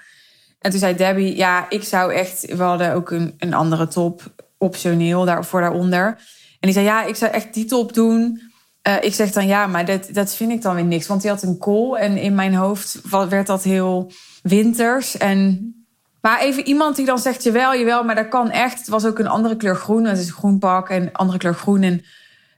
En 0.59 0.71
toen 0.71 0.81
zei 0.81 0.97
Debbie, 0.97 1.37
ja, 1.37 1.67
ik 1.69 1.85
zou 1.85 2.13
echt... 2.13 2.55
We 2.57 2.63
hadden 2.63 2.95
ook 2.95 3.11
een, 3.11 3.35
een 3.39 3.55
andere 3.55 3.89
top, 3.89 4.23
optioneel, 4.59 5.25
daarvoor 5.25 5.61
daaronder. 5.61 6.07
En 6.07 6.17
die 6.61 6.73
zei, 6.73 6.85
ja, 6.85 7.05
ik 7.05 7.17
zou 7.17 7.33
echt 7.33 7.55
die 7.55 7.65
top 7.65 7.95
doen. 7.95 8.51
Uh, 8.89 8.97
ik 9.01 9.15
zeg 9.15 9.31
dan, 9.31 9.47
ja, 9.47 9.67
maar 9.67 9.85
dat, 9.85 10.09
dat 10.13 10.35
vind 10.35 10.53
ik 10.53 10.63
dan 10.63 10.75
weer 10.75 10.85
niks. 10.85 11.07
Want 11.07 11.21
die 11.21 11.31
had 11.31 11.43
een 11.43 11.59
kool 11.59 11.99
en 11.99 12.17
in 12.17 12.35
mijn 12.35 12.55
hoofd 12.55 13.01
werd 13.29 13.47
dat 13.47 13.63
heel 13.63 14.13
winters. 14.43 15.17
En, 15.17 15.73
maar 16.21 16.41
even 16.41 16.67
iemand 16.67 16.97
die 16.97 17.07
dan 17.07 17.19
zegt, 17.19 17.43
jawel, 17.43 17.75
jawel, 17.75 18.05
maar 18.05 18.15
dat 18.15 18.29
kan 18.29 18.51
echt. 18.51 18.79
Het 18.79 18.89
was 18.89 19.07
ook 19.07 19.19
een 19.19 19.29
andere 19.29 19.57
kleur 19.57 19.77
groen. 19.77 20.05
Het 20.05 20.19
is 20.19 20.27
een 20.27 20.33
groen 20.33 20.59
pak 20.59 20.89
en 20.89 21.13
andere 21.13 21.39
kleur 21.39 21.55
groen. 21.55 21.83
En 21.83 22.05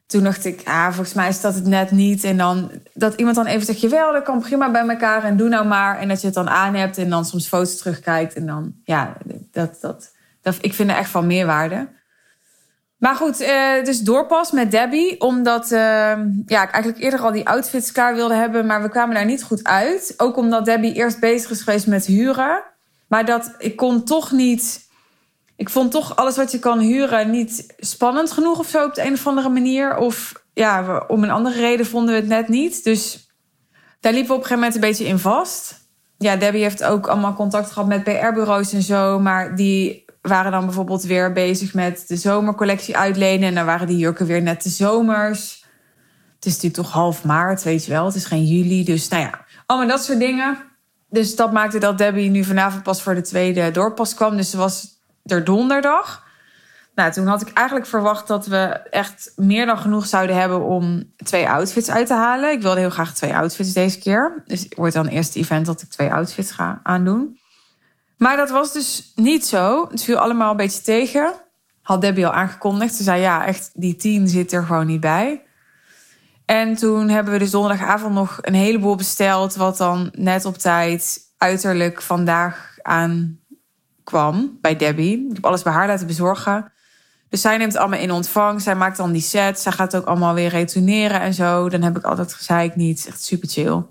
toen 0.06 0.24
dacht 0.24 0.44
ik, 0.44 0.60
ah, 0.64 0.86
volgens 0.86 1.14
mij 1.14 1.28
is 1.28 1.40
dat 1.40 1.54
het 1.54 1.66
net 1.66 1.90
niet. 1.90 2.24
En 2.24 2.36
dan 2.36 2.70
dat 2.94 3.14
iemand 3.14 3.36
dan 3.36 3.46
even 3.46 3.66
zegt, 3.66 3.80
jawel, 3.80 4.12
dat 4.12 4.22
kan 4.22 4.40
prima 4.40 4.70
bij 4.70 4.88
elkaar 4.88 5.24
en 5.24 5.36
doe 5.36 5.48
nou 5.48 5.66
maar. 5.66 5.98
En 5.98 6.08
dat 6.08 6.20
je 6.20 6.26
het 6.26 6.34
dan 6.34 6.48
aan 6.48 6.74
hebt 6.74 6.98
en 6.98 7.10
dan 7.10 7.24
soms 7.24 7.48
foto's 7.48 7.76
terugkijkt. 7.76 8.34
En 8.34 8.46
dan, 8.46 8.74
ja, 8.84 9.16
dat, 9.52 9.80
dat, 10.42 10.58
ik 10.60 10.74
vind 10.74 10.90
er 10.90 10.96
echt 10.96 11.10
van 11.10 11.26
meerwaarde. 11.26 11.88
Maar 12.96 13.14
goed, 13.14 13.40
eh, 13.40 13.84
dus 13.84 14.00
doorpas 14.00 14.50
met 14.50 14.70
Debbie. 14.70 15.20
Omdat 15.20 15.64
uh, 15.64 15.78
ja, 16.46 16.62
ik 16.62 16.70
eigenlijk 16.70 16.98
eerder 16.98 17.20
al 17.20 17.32
die 17.32 17.48
outfits 17.48 17.92
klaar 17.92 18.14
wilde 18.14 18.34
hebben. 18.34 18.66
Maar 18.66 18.82
we 18.82 18.88
kwamen 18.88 19.14
daar 19.14 19.24
niet 19.24 19.42
goed 19.42 19.64
uit. 19.64 20.14
Ook 20.16 20.36
omdat 20.36 20.64
Debbie 20.64 20.94
eerst 20.94 21.20
bezig 21.20 21.50
is 21.50 21.62
geweest 21.62 21.86
met 21.86 22.06
huren. 22.06 22.62
Maar 23.08 23.24
dat 23.24 23.54
ik 23.58 23.76
kon 23.76 24.04
toch 24.04 24.32
niet 24.32 24.88
ik 25.56 25.70
vond 25.70 25.90
toch 25.90 26.16
alles 26.16 26.36
wat 26.36 26.52
je 26.52 26.58
kan 26.58 26.78
huren 26.78 27.30
niet 27.30 27.74
spannend 27.76 28.30
genoeg 28.30 28.58
of 28.58 28.68
zo 28.68 28.84
op 28.84 28.94
de 28.94 29.06
een 29.06 29.12
of 29.12 29.26
andere 29.26 29.48
manier. 29.48 29.96
Of 29.96 30.32
ja, 30.54 31.04
om 31.08 31.22
een 31.22 31.30
andere 31.30 31.60
reden 31.60 31.86
vonden 31.86 32.14
we 32.14 32.20
het 32.20 32.28
net 32.28 32.48
niet. 32.48 32.84
Dus 32.84 33.30
daar 34.00 34.12
liepen 34.12 34.30
we 34.30 34.36
op 34.36 34.42
een 34.42 34.46
gegeven 34.46 34.54
moment 34.54 34.74
een 34.74 34.90
beetje 34.90 35.06
in 35.06 35.18
vast. 35.18 35.82
Ja, 36.18 36.36
Debbie 36.36 36.62
heeft 36.62 36.84
ook 36.84 37.06
allemaal 37.06 37.34
contact 37.34 37.70
gehad 37.70 37.88
met 37.88 38.04
PR-bureaus 38.04 38.72
en 38.72 38.82
zo. 38.82 39.18
Maar 39.18 39.56
die 39.56 40.04
waren 40.20 40.52
dan 40.52 40.64
bijvoorbeeld 40.64 41.02
weer 41.02 41.32
bezig 41.32 41.74
met 41.74 42.04
de 42.08 42.16
zomercollectie 42.16 42.96
uitlenen. 42.96 43.48
En 43.48 43.54
dan 43.54 43.66
waren 43.66 43.86
die 43.86 43.96
jurken 43.96 44.26
weer 44.26 44.42
net 44.42 44.62
de 44.62 44.68
zomers. 44.68 45.64
Het 46.34 46.44
is 46.44 46.52
natuurlijk 46.52 46.82
toch 46.82 46.92
half 46.92 47.24
maart, 47.24 47.62
weet 47.62 47.84
je 47.84 47.90
wel. 47.90 48.06
Het 48.06 48.14
is 48.14 48.24
geen 48.24 48.44
juli. 48.44 48.84
Dus 48.84 49.08
nou 49.08 49.22
ja, 49.22 49.44
allemaal 49.66 49.88
dat 49.88 50.04
soort 50.04 50.18
dingen. 50.18 50.58
Dus 51.08 51.36
dat 51.36 51.52
maakte 51.52 51.78
dat 51.78 51.98
Debbie 51.98 52.30
nu 52.30 52.44
vanavond 52.44 52.82
pas 52.82 53.02
voor 53.02 53.14
de 53.14 53.22
tweede 53.22 53.70
doorpas 53.70 54.14
kwam. 54.14 54.36
Dus 54.36 54.50
ze 54.50 54.56
was 54.56 54.94
er 55.24 55.44
donderdag. 55.44 56.22
Nou, 56.94 57.12
toen 57.12 57.26
had 57.26 57.40
ik 57.40 57.52
eigenlijk 57.52 57.88
verwacht 57.88 58.26
dat 58.26 58.46
we 58.46 58.66
echt 58.90 59.32
meer 59.36 59.66
dan 59.66 59.78
genoeg 59.78 60.06
zouden 60.06 60.36
hebben 60.36 60.62
om 60.62 61.12
twee 61.16 61.48
outfits 61.48 61.90
uit 61.90 62.06
te 62.06 62.14
halen. 62.14 62.52
Ik 62.52 62.62
wilde 62.62 62.80
heel 62.80 62.90
graag 62.90 63.14
twee 63.14 63.36
outfits 63.36 63.72
deze 63.72 63.98
keer. 63.98 64.42
Dus 64.46 64.60
het 64.60 64.74
wordt 64.74 64.94
dan 64.94 65.06
eerst 65.06 65.36
event 65.36 65.66
dat 65.66 65.82
ik 65.82 65.88
twee 65.88 66.12
outfits 66.12 66.50
ga 66.50 66.80
aandoen. 66.82 67.38
Maar 68.18 68.36
dat 68.36 68.50
was 68.50 68.72
dus 68.72 69.12
niet 69.14 69.46
zo. 69.46 69.88
Het 69.90 70.04
viel 70.04 70.16
allemaal 70.16 70.50
een 70.50 70.56
beetje 70.56 70.82
tegen. 70.82 71.32
Had 71.82 72.00
Debbie 72.00 72.26
al 72.26 72.32
aangekondigd. 72.32 72.94
Ze 72.94 73.02
zei 73.02 73.20
ja, 73.20 73.46
echt 73.46 73.70
die 73.74 73.96
tien 73.96 74.28
zit 74.28 74.52
er 74.52 74.62
gewoon 74.62 74.86
niet 74.86 75.00
bij. 75.00 75.42
En 76.44 76.74
toen 76.74 77.08
hebben 77.08 77.32
we 77.32 77.38
dus 77.38 77.50
donderdagavond 77.50 78.14
nog 78.14 78.38
een 78.40 78.54
heleboel 78.54 78.96
besteld. 78.96 79.54
Wat 79.54 79.76
dan 79.76 80.12
net 80.12 80.44
op 80.44 80.58
tijd 80.58 81.18
uiterlijk 81.38 82.02
vandaag 82.02 82.76
aan 82.82 83.38
kwam 84.04 84.58
bij 84.60 84.76
Debbie. 84.76 85.26
Ik 85.28 85.34
heb 85.34 85.44
alles 85.44 85.62
bij 85.62 85.72
haar 85.72 85.86
laten 85.86 86.06
bezorgen. 86.06 86.72
Dus 87.28 87.40
zij 87.40 87.56
neemt 87.56 87.76
allemaal 87.76 88.00
in 88.00 88.10
ontvang. 88.10 88.62
Zij 88.62 88.74
maakt 88.74 88.96
dan 88.96 89.12
die 89.12 89.22
set. 89.22 89.60
Zij 89.60 89.72
gaat 89.72 89.96
ook 89.96 90.06
allemaal 90.06 90.34
weer 90.34 90.48
retourneren 90.48 91.20
en 91.20 91.34
zo. 91.34 91.68
Dan 91.68 91.82
heb 91.82 91.96
ik 91.96 92.04
altijd 92.04 92.34
gezeik 92.34 92.76
niet. 92.76 93.06
Echt 93.06 93.24
super 93.24 93.48
chill. 93.48 93.82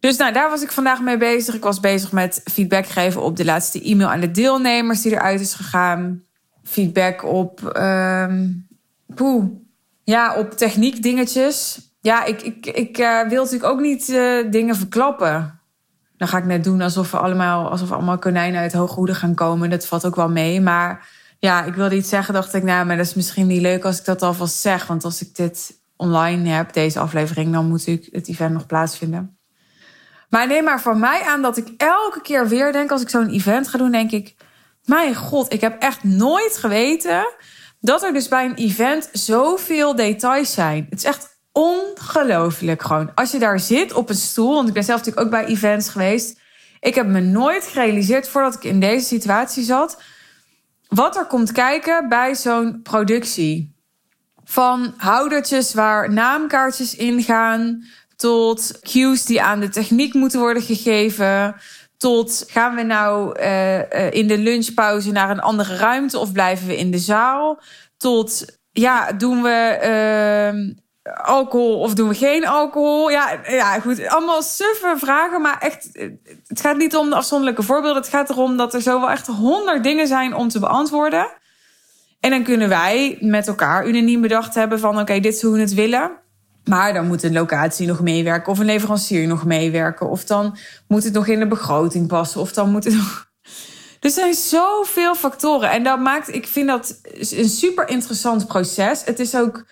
Dus 0.00 0.16
nou, 0.16 0.32
daar 0.32 0.50
was 0.50 0.62
ik 0.62 0.72
vandaag 0.72 1.00
mee 1.00 1.16
bezig. 1.16 1.54
Ik 1.54 1.62
was 1.62 1.80
bezig 1.80 2.12
met 2.12 2.40
feedback 2.44 2.86
geven 2.86 3.22
op 3.22 3.36
de 3.36 3.44
laatste 3.44 3.82
e-mail 3.82 4.08
aan 4.08 4.20
de 4.20 4.30
deelnemers 4.30 5.02
die 5.02 5.12
eruit 5.12 5.40
is 5.40 5.54
gegaan. 5.54 6.22
Feedback 6.64 7.24
op, 7.24 7.76
um, 7.76 8.66
poeh, 9.14 9.44
ja, 10.04 10.36
op 10.36 10.50
techniek 10.50 11.02
dingetjes. 11.02 11.80
Ja, 12.00 12.24
ik, 12.24 12.42
ik, 12.42 12.66
ik 12.66 12.98
uh, 12.98 13.28
wil 13.28 13.42
natuurlijk 13.42 13.72
ook 13.72 13.80
niet 13.80 14.08
uh, 14.08 14.50
dingen 14.50 14.76
verklappen 14.76 15.57
dan 16.18 16.28
ga 16.28 16.38
ik 16.38 16.44
net 16.44 16.64
doen 16.64 16.80
alsof 16.80 17.10
we 17.10 17.18
allemaal, 17.18 17.70
alsof 17.70 17.92
allemaal 17.92 18.18
konijnen 18.18 18.60
uit 18.60 18.72
hoge 18.72 18.94
hoeden 18.94 19.14
gaan 19.14 19.34
komen. 19.34 19.70
Dat 19.70 19.86
valt 19.86 20.06
ook 20.06 20.16
wel 20.16 20.28
mee. 20.28 20.60
Maar 20.60 21.08
ja, 21.38 21.64
ik 21.64 21.74
wilde 21.74 21.96
iets 21.96 22.08
zeggen. 22.08 22.34
Dacht 22.34 22.54
ik, 22.54 22.62
nou, 22.62 22.86
maar 22.86 22.96
dat 22.96 23.06
is 23.06 23.14
misschien 23.14 23.46
niet 23.46 23.60
leuk 23.60 23.84
als 23.84 23.98
ik 23.98 24.04
dat 24.04 24.22
alvast 24.22 24.56
zeg. 24.56 24.86
Want 24.86 25.04
als 25.04 25.22
ik 25.22 25.36
dit 25.36 25.80
online 25.96 26.48
heb, 26.48 26.72
deze 26.72 26.98
aflevering, 26.98 27.52
dan 27.52 27.68
moet 27.68 27.86
ik 27.86 28.08
het 28.10 28.28
event 28.28 28.52
nog 28.52 28.66
plaatsvinden. 28.66 29.38
Maar 30.28 30.46
neem 30.46 30.64
maar 30.64 30.80
voor 30.80 30.96
mij 30.96 31.22
aan 31.22 31.42
dat 31.42 31.56
ik 31.56 31.68
elke 31.76 32.20
keer 32.20 32.48
weer 32.48 32.72
denk, 32.72 32.90
als 32.90 33.02
ik 33.02 33.08
zo'n 33.08 33.28
event 33.28 33.68
ga 33.68 33.78
doen, 33.78 33.90
denk 33.90 34.10
ik, 34.10 34.34
mijn 34.84 35.14
god, 35.14 35.52
ik 35.52 35.60
heb 35.60 35.82
echt 35.82 36.04
nooit 36.04 36.56
geweten 36.56 37.26
dat 37.80 38.02
er 38.02 38.12
dus 38.12 38.28
bij 38.28 38.44
een 38.44 38.54
event 38.54 39.08
zoveel 39.12 39.96
details 39.96 40.52
zijn. 40.52 40.86
Het 40.90 40.98
is 40.98 41.04
echt 41.04 41.27
ongelooflijk 41.58 42.82
gewoon. 42.82 43.14
Als 43.14 43.30
je 43.30 43.38
daar 43.38 43.60
zit 43.60 43.92
op 43.92 44.08
een 44.08 44.14
stoel, 44.14 44.54
want 44.54 44.68
ik 44.68 44.74
ben 44.74 44.84
zelf 44.84 44.98
natuurlijk 44.98 45.26
ook 45.26 45.32
bij 45.32 45.44
events 45.44 45.88
geweest. 45.88 46.40
Ik 46.80 46.94
heb 46.94 47.06
me 47.06 47.20
nooit 47.20 47.64
gerealiseerd 47.64 48.28
voordat 48.28 48.54
ik 48.54 48.64
in 48.64 48.80
deze 48.80 49.06
situatie 49.06 49.64
zat. 49.64 50.02
Wat 50.88 51.16
er 51.16 51.26
komt 51.26 51.52
kijken 51.52 52.08
bij 52.08 52.34
zo'n 52.34 52.82
productie. 52.82 53.76
Van 54.44 54.94
houdertjes 54.96 55.74
waar 55.74 56.12
naamkaartjes 56.12 56.96
in 56.96 57.22
gaan. 57.22 57.84
tot 58.16 58.78
cues 58.80 59.24
die 59.24 59.42
aan 59.42 59.60
de 59.60 59.68
techniek 59.68 60.14
moeten 60.14 60.40
worden 60.40 60.62
gegeven. 60.62 61.54
Tot 61.96 62.44
gaan 62.48 62.74
we 62.74 62.82
nou 62.82 63.40
uh, 63.40 64.12
in 64.12 64.26
de 64.28 64.38
lunchpauze 64.38 65.12
naar 65.12 65.30
een 65.30 65.40
andere 65.40 65.76
ruimte 65.76 66.18
of 66.18 66.32
blijven 66.32 66.66
we 66.66 66.76
in 66.76 66.90
de 66.90 66.98
zaal? 66.98 67.60
Tot 67.96 68.44
ja, 68.72 69.12
doen 69.12 69.42
we 69.42 69.78
uh, 70.54 70.74
alcohol 71.14 71.80
of 71.80 71.94
doen 71.94 72.08
we 72.08 72.14
geen 72.14 72.46
alcohol? 72.46 73.10
Ja, 73.10 73.40
ja, 73.46 73.80
goed. 73.80 74.06
Allemaal 74.06 74.42
suffe 74.42 74.94
vragen, 74.98 75.40
maar 75.40 75.58
echt, 75.58 75.88
het 76.46 76.60
gaat 76.60 76.76
niet 76.76 76.96
om 76.96 77.08
de 77.08 77.16
afzonderlijke 77.16 77.62
voorbeelden. 77.62 78.02
Het 78.02 78.10
gaat 78.10 78.30
erom 78.30 78.56
dat 78.56 78.74
er 78.74 78.82
zo 78.82 79.00
wel 79.00 79.10
echt 79.10 79.26
honderd 79.26 79.82
dingen 79.82 80.06
zijn 80.06 80.34
om 80.34 80.48
te 80.48 80.58
beantwoorden. 80.58 81.26
En 82.20 82.30
dan 82.30 82.42
kunnen 82.42 82.68
wij 82.68 83.18
met 83.20 83.46
elkaar 83.48 83.86
unaniem 83.86 84.20
bedacht 84.20 84.54
hebben 84.54 84.78
van 84.78 85.00
oké, 85.00 85.20
dit 85.20 85.34
is 85.34 85.42
hoe 85.42 85.52
we 85.52 85.60
het 85.60 85.74
willen. 85.74 86.10
Maar 86.64 86.92
dan 86.92 87.06
moet 87.06 87.22
een 87.22 87.32
locatie 87.32 87.86
nog 87.86 88.00
meewerken 88.00 88.52
of 88.52 88.58
een 88.58 88.66
leverancier 88.66 89.26
nog 89.26 89.44
meewerken. 89.44 90.08
Of 90.08 90.24
dan 90.24 90.56
moet 90.88 91.04
het 91.04 91.12
nog 91.12 91.26
in 91.26 91.38
de 91.38 91.46
begroting 91.46 92.08
passen. 92.08 92.40
Of 92.40 92.52
dan 92.52 92.70
moet 92.70 92.84
het 92.84 92.94
nog... 92.94 93.26
Er 94.00 94.10
zijn 94.10 94.34
zoveel 94.34 95.14
factoren. 95.14 95.70
En 95.70 95.82
dat 95.82 95.98
maakt, 95.98 96.34
ik 96.34 96.46
vind 96.46 96.68
dat 96.68 97.00
een 97.30 97.48
super 97.48 97.88
interessant 97.88 98.46
proces. 98.46 99.04
Het 99.04 99.18
is 99.18 99.36
ook 99.36 99.64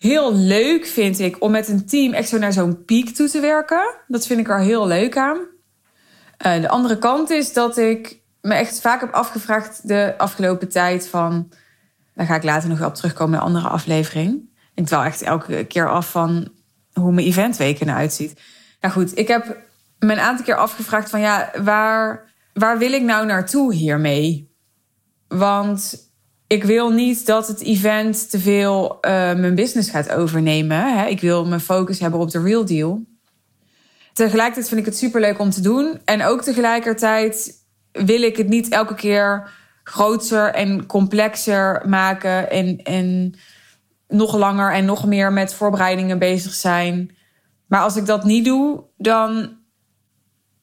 heel 0.00 0.34
leuk, 0.34 0.86
vind 0.86 1.18
ik, 1.18 1.42
om 1.42 1.50
met 1.50 1.68
een 1.68 1.86
team 1.86 2.12
echt 2.12 2.28
zo 2.28 2.38
naar 2.38 2.52
zo'n 2.52 2.84
piek 2.84 3.14
toe 3.14 3.28
te 3.28 3.40
werken. 3.40 3.94
Dat 4.06 4.26
vind 4.26 4.40
ik 4.40 4.48
er 4.48 4.60
heel 4.60 4.86
leuk 4.86 5.16
aan. 5.16 5.38
Uh, 6.46 6.60
de 6.60 6.68
andere 6.68 6.98
kant 6.98 7.30
is 7.30 7.52
dat 7.52 7.78
ik 7.78 8.20
me 8.40 8.54
echt 8.54 8.80
vaak 8.80 9.00
heb 9.00 9.12
afgevraagd 9.12 9.88
de 9.88 10.14
afgelopen 10.16 10.68
tijd 10.68 11.08
van... 11.08 11.52
Daar 12.14 12.26
ga 12.26 12.34
ik 12.34 12.42
later 12.42 12.68
nog 12.68 12.84
op 12.84 12.94
terugkomen 12.94 13.34
in 13.34 13.40
een 13.40 13.46
andere 13.46 13.68
aflevering. 13.68 14.48
Ik 14.74 14.88
wel 14.88 15.02
echt 15.02 15.22
elke 15.22 15.64
keer 15.64 15.90
af 15.90 16.10
van 16.10 16.48
hoe 16.92 17.12
mijn 17.12 17.26
eventweken 17.26 17.88
eruit 17.88 18.12
ziet. 18.12 18.40
Nou 18.80 18.94
goed, 18.94 19.18
ik 19.18 19.28
heb 19.28 19.56
me 19.98 20.12
een 20.12 20.20
aantal 20.20 20.44
keer 20.44 20.56
afgevraagd 20.56 21.10
van 21.10 21.20
ja, 21.20 21.50
waar, 21.62 22.32
waar 22.52 22.78
wil 22.78 22.92
ik 22.92 23.02
nou 23.02 23.26
naartoe 23.26 23.74
hiermee? 23.74 24.54
Want 25.28 26.09
ik 26.50 26.64
wil 26.64 26.90
niet 26.90 27.26
dat 27.26 27.48
het 27.48 27.60
event 27.60 28.30
te 28.30 28.38
veel 28.38 28.98
uh, 29.00 29.10
mijn 29.34 29.54
business 29.54 29.90
gaat 29.90 30.10
overnemen. 30.10 30.98
Hè? 30.98 31.06
Ik 31.06 31.20
wil 31.20 31.46
mijn 31.46 31.60
focus 31.60 32.00
hebben 32.00 32.20
op 32.20 32.30
de 32.30 32.42
real 32.42 32.64
deal. 32.64 33.02
Tegelijkertijd 34.12 34.68
vind 34.68 34.80
ik 34.80 34.86
het 34.86 34.96
superleuk 34.96 35.38
om 35.38 35.50
te 35.50 35.60
doen. 35.60 36.00
En 36.04 36.24
ook 36.24 36.42
tegelijkertijd 36.42 37.52
wil 37.92 38.22
ik 38.22 38.36
het 38.36 38.48
niet 38.48 38.68
elke 38.68 38.94
keer 38.94 39.50
groter 39.82 40.54
en 40.54 40.86
complexer 40.86 41.82
maken. 41.88 42.50
En, 42.50 42.82
en 42.82 43.34
nog 44.08 44.36
langer 44.36 44.72
en 44.72 44.84
nog 44.84 45.06
meer 45.06 45.32
met 45.32 45.54
voorbereidingen 45.54 46.18
bezig 46.18 46.54
zijn. 46.54 47.16
Maar 47.66 47.80
als 47.80 47.96
ik 47.96 48.06
dat 48.06 48.24
niet 48.24 48.44
doe, 48.44 48.84
dan 48.96 49.56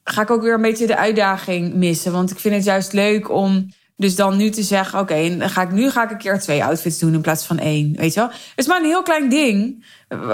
ga 0.03 0.22
ik 0.22 0.32
ook 0.32 0.41
weer 0.41 0.53
een 0.53 0.62
beetje 0.62 0.88
de 0.88 0.98
uitdaging 0.98 1.74
missen. 1.74 2.12
Want 2.12 2.32
ik 2.32 2.39
vind 2.39 2.56
het 2.56 2.63
juist 2.63 2.94
leuk 2.94 3.29
om 3.32 3.67
dus 3.98 4.16
dan 4.16 4.38
nu 4.38 4.50
te 4.50 4.63
zeggen: 4.63 5.00
oké, 5.00 5.36
ga 5.39 5.62
ik 5.62 5.72
nu 5.72 5.89
ga 5.89 6.04
ik 6.04 6.12
een 6.12 6.18
keer 6.18 6.39
twee 6.39 6.63
outfits 6.63 7.00
doen 7.00 7.13
in 7.13 7.22
plaats 7.22 7.46
van 7.46 7.60
één. 7.60 7.96
Weet 7.96 8.13
je 8.13 8.20
wel? 8.20 8.30
Het 8.30 8.51
is 8.56 8.68
maar 8.68 8.80
een 8.80 8.86
heel 8.86 9.04
klein 9.04 9.30
ding. 9.30 9.86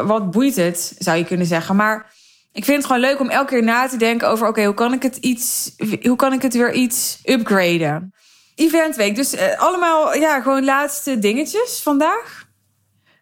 Wat 0.06 0.32
boeit 0.32 0.56
het, 0.56 0.96
zou 0.98 1.18
je 1.18 1.26
kunnen 1.26 1.48
zeggen. 1.48 1.76
Maar 1.76 2.12
ik 2.52 2.66
vind 2.66 2.78
het 2.78 2.86
gewoon 2.86 3.02
leuk 3.02 3.20
om 3.20 3.30
elke 3.30 3.54
keer 3.54 3.64
na 3.64 3.88
te 3.88 3.98
denken 3.98 4.30
over: 4.30 4.48
oké, 4.48 4.66
hoe 4.66 4.74
kan 4.74 4.94
ik 4.94 5.04
het 5.04 5.16
iets, 5.16 5.76
hoe 6.02 6.16
kan 6.16 6.34
ik 6.34 6.42
het 6.42 6.54
weer 6.54 6.74
iets 6.74 7.20
upgraden? 7.24 8.14
Eventweek. 8.56 9.16
Dus 9.16 9.34
uh, 9.34 9.60
allemaal, 9.60 10.16
ja, 10.16 10.42
gewoon 10.42 10.64
laatste 10.64 11.20
dingetjes 11.20 11.80
vandaag. 11.84 12.46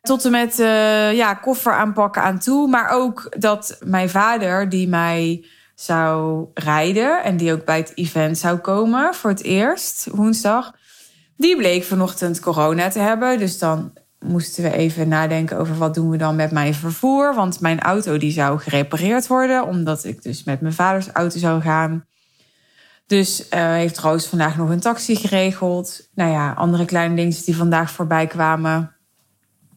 Tot 0.01 0.25
en 0.25 0.31
met 0.31 0.59
uh, 0.59 1.13
ja, 1.13 1.33
koffer 1.33 1.73
aanpakken 1.73 2.21
aan 2.21 2.39
toe. 2.39 2.67
Maar 2.67 2.89
ook 2.89 3.35
dat 3.39 3.77
mijn 3.83 4.09
vader, 4.09 4.69
die 4.69 4.87
mij 4.87 5.45
zou 5.81 6.45
rijden 6.53 7.23
en 7.23 7.37
die 7.37 7.53
ook 7.53 7.65
bij 7.65 7.77
het 7.77 7.91
event 7.95 8.37
zou 8.37 8.57
komen 8.57 9.13
voor 9.13 9.29
het 9.29 9.43
eerst, 9.43 10.07
woensdag, 10.11 10.71
die 11.37 11.55
bleek 11.55 11.83
vanochtend 11.83 12.39
corona 12.39 12.89
te 12.89 12.99
hebben. 12.99 13.39
Dus 13.39 13.59
dan 13.59 13.93
moesten 14.19 14.63
we 14.63 14.71
even 14.71 15.07
nadenken 15.07 15.57
over 15.57 15.77
wat 15.77 15.93
doen 15.93 16.09
we 16.09 16.17
dan 16.17 16.35
met 16.35 16.51
mijn 16.51 16.73
vervoer. 16.73 17.35
Want 17.35 17.59
mijn 17.59 17.79
auto 17.79 18.17
die 18.17 18.31
zou 18.31 18.59
gerepareerd 18.59 19.27
worden, 19.27 19.67
omdat 19.67 20.03
ik 20.03 20.23
dus 20.23 20.43
met 20.43 20.61
mijn 20.61 20.73
vaders 20.73 21.07
auto 21.07 21.39
zou 21.39 21.61
gaan. 21.61 22.05
Dus 23.05 23.47
uh, 23.53 23.71
heeft 23.71 23.99
Roos 23.99 24.25
vandaag 24.25 24.57
nog 24.57 24.69
een 24.69 24.79
taxi 24.79 25.15
geregeld. 25.15 26.09
Nou 26.15 26.31
ja, 26.31 26.53
andere 26.53 26.85
kleine 26.85 27.15
dingen 27.15 27.43
die 27.45 27.55
vandaag 27.55 27.91
voorbij 27.91 28.27
kwamen. 28.27 28.95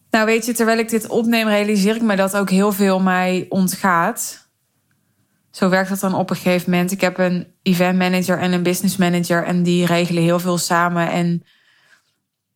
Nou, 0.09 0.25
weet 0.25 0.45
je, 0.45 0.53
terwijl 0.53 0.79
ik 0.79 0.89
dit 0.89 1.07
opneem, 1.07 1.47
realiseer 1.47 1.95
ik 1.95 2.01
me 2.01 2.15
dat 2.15 2.37
ook 2.37 2.49
heel 2.49 2.71
veel 2.71 2.99
mij 2.99 3.45
ontgaat. 3.49 4.44
Zo 5.55 5.69
werkt 5.69 5.89
dat 5.89 5.99
dan 5.99 6.13
op 6.13 6.29
een 6.29 6.35
gegeven 6.35 6.71
moment. 6.71 6.91
Ik 6.91 7.01
heb 7.01 7.17
een 7.17 7.47
event 7.63 7.97
manager 7.97 8.39
en 8.39 8.51
een 8.51 8.63
business 8.63 8.97
manager 8.97 9.43
en 9.43 9.63
die 9.63 9.85
regelen 9.85 10.23
heel 10.23 10.39
veel 10.39 10.57
samen. 10.57 11.11
En 11.11 11.43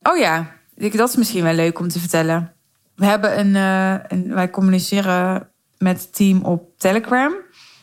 oh 0.01 0.17
ja, 0.17 0.51
dat 0.75 1.09
is 1.09 1.15
misschien 1.15 1.43
wel 1.43 1.53
leuk 1.53 1.79
om 1.79 1.87
te 1.87 1.99
vertellen. 1.99 2.53
We 2.95 3.05
hebben 3.05 3.39
een, 3.39 3.55
uh, 3.55 3.95
een 4.07 4.33
wij 4.33 4.49
communiceren 4.49 5.49
met 5.77 6.01
het 6.01 6.15
team 6.15 6.43
op 6.43 6.77
Telegram. 6.77 7.33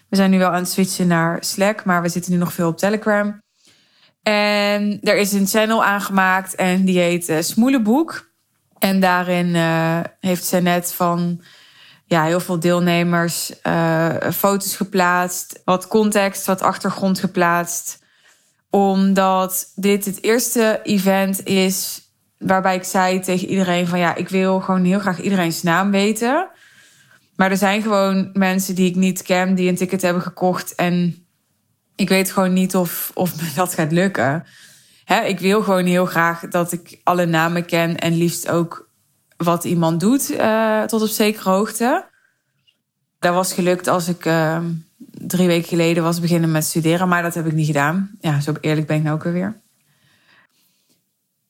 We 0.09 0.17
zijn 0.17 0.31
nu 0.31 0.39
wel 0.39 0.51
aan 0.51 0.63
het 0.63 0.71
switchen 0.71 1.07
naar 1.07 1.45
Slack, 1.45 1.85
maar 1.85 2.03
we 2.03 2.09
zitten 2.09 2.33
nu 2.33 2.39
nog 2.39 2.53
veel 2.53 2.69
op 2.69 2.79
Telegram. 2.79 3.43
En 4.23 4.99
er 5.03 5.17
is 5.17 5.33
een 5.33 5.47
channel 5.47 5.85
aangemaakt 5.85 6.55
en 6.55 6.85
die 6.85 6.99
heet 6.99 7.29
uh, 7.29 7.41
Smoelenboek. 7.41 8.31
En 8.79 9.01
daarin 9.01 9.47
uh, 9.47 10.01
heeft 10.21 10.45
ze 10.45 10.61
net 10.61 10.93
van 10.93 11.41
ja, 12.07 12.25
heel 12.25 12.41
veel 12.41 12.61
deelnemers 12.61 13.53
uh, 13.63 14.15
foto's 14.33 14.77
geplaatst, 14.77 15.61
wat 15.65 15.89
context, 15.89 16.47
wat 16.47 16.63
achtergrond 16.63 17.21
geplaatst. 17.21 18.05
Omdat 18.71 19.73
dit 19.75 20.05
het 20.05 20.23
eerste 20.23 20.81
event 20.83 21.45
is 21.45 22.01
waarbij 22.39 22.77
ik 22.77 22.85
zei 22.85 23.21
tegen 23.21 23.49
iedereen 23.49 23.87
van 23.87 23.99
ja, 23.99 24.15
ik 24.15 24.29
wil 24.29 24.61
gewoon 24.61 24.85
heel 24.85 24.99
graag 24.99 25.21
iedereen's 25.21 25.63
naam 25.63 25.91
weten. 25.91 26.49
Maar 27.37 27.51
er 27.51 27.57
zijn 27.57 27.83
gewoon 27.83 28.31
mensen 28.33 28.75
die 28.75 28.89
ik 28.89 28.97
niet 28.97 29.23
ken, 29.23 29.55
die 29.55 29.69
een 29.69 29.77
ticket 29.77 30.03
hebben 30.03 30.23
gekocht. 30.23 30.75
En 30.75 31.27
ik 31.97 32.09
weet 32.09 32.31
gewoon 32.31 32.53
niet 32.53 32.77
of, 32.77 33.11
of 33.15 33.37
me 33.37 33.51
dat 33.55 33.75
gaat 33.75 33.93
lukken 33.93 34.45
ik 35.15 35.41
wil 35.41 35.63
gewoon 35.63 35.85
heel 35.85 36.07
graag 36.07 36.41
dat 36.41 36.73
ik 36.73 37.01
alle 37.05 37.27
namen 37.27 37.65
ken 37.65 37.97
en 37.97 38.17
liefst 38.17 38.49
ook 38.49 38.86
wat 39.37 39.65
iemand 39.65 40.01
doet 40.01 40.31
uh, 40.31 40.83
tot 40.83 41.03
op 41.03 41.09
zekere 41.09 41.51
hoogte. 41.51 42.05
Dat 43.19 43.35
was 43.35 43.53
gelukt 43.53 43.89
als 43.89 44.09
ik 44.09 44.25
uh, 44.25 44.59
drie 45.11 45.47
weken 45.47 45.69
geleden 45.69 46.03
was 46.03 46.21
beginnen 46.21 46.51
met 46.51 46.65
studeren, 46.65 47.09
maar 47.09 47.23
dat 47.23 47.35
heb 47.35 47.47
ik 47.47 47.53
niet 47.53 47.67
gedaan. 47.67 48.11
Ja, 48.21 48.41
zo 48.41 48.53
eerlijk 48.61 48.87
ben 48.87 48.97
ik 48.97 49.03
nou 49.03 49.15
ook 49.15 49.23
weer. 49.23 49.61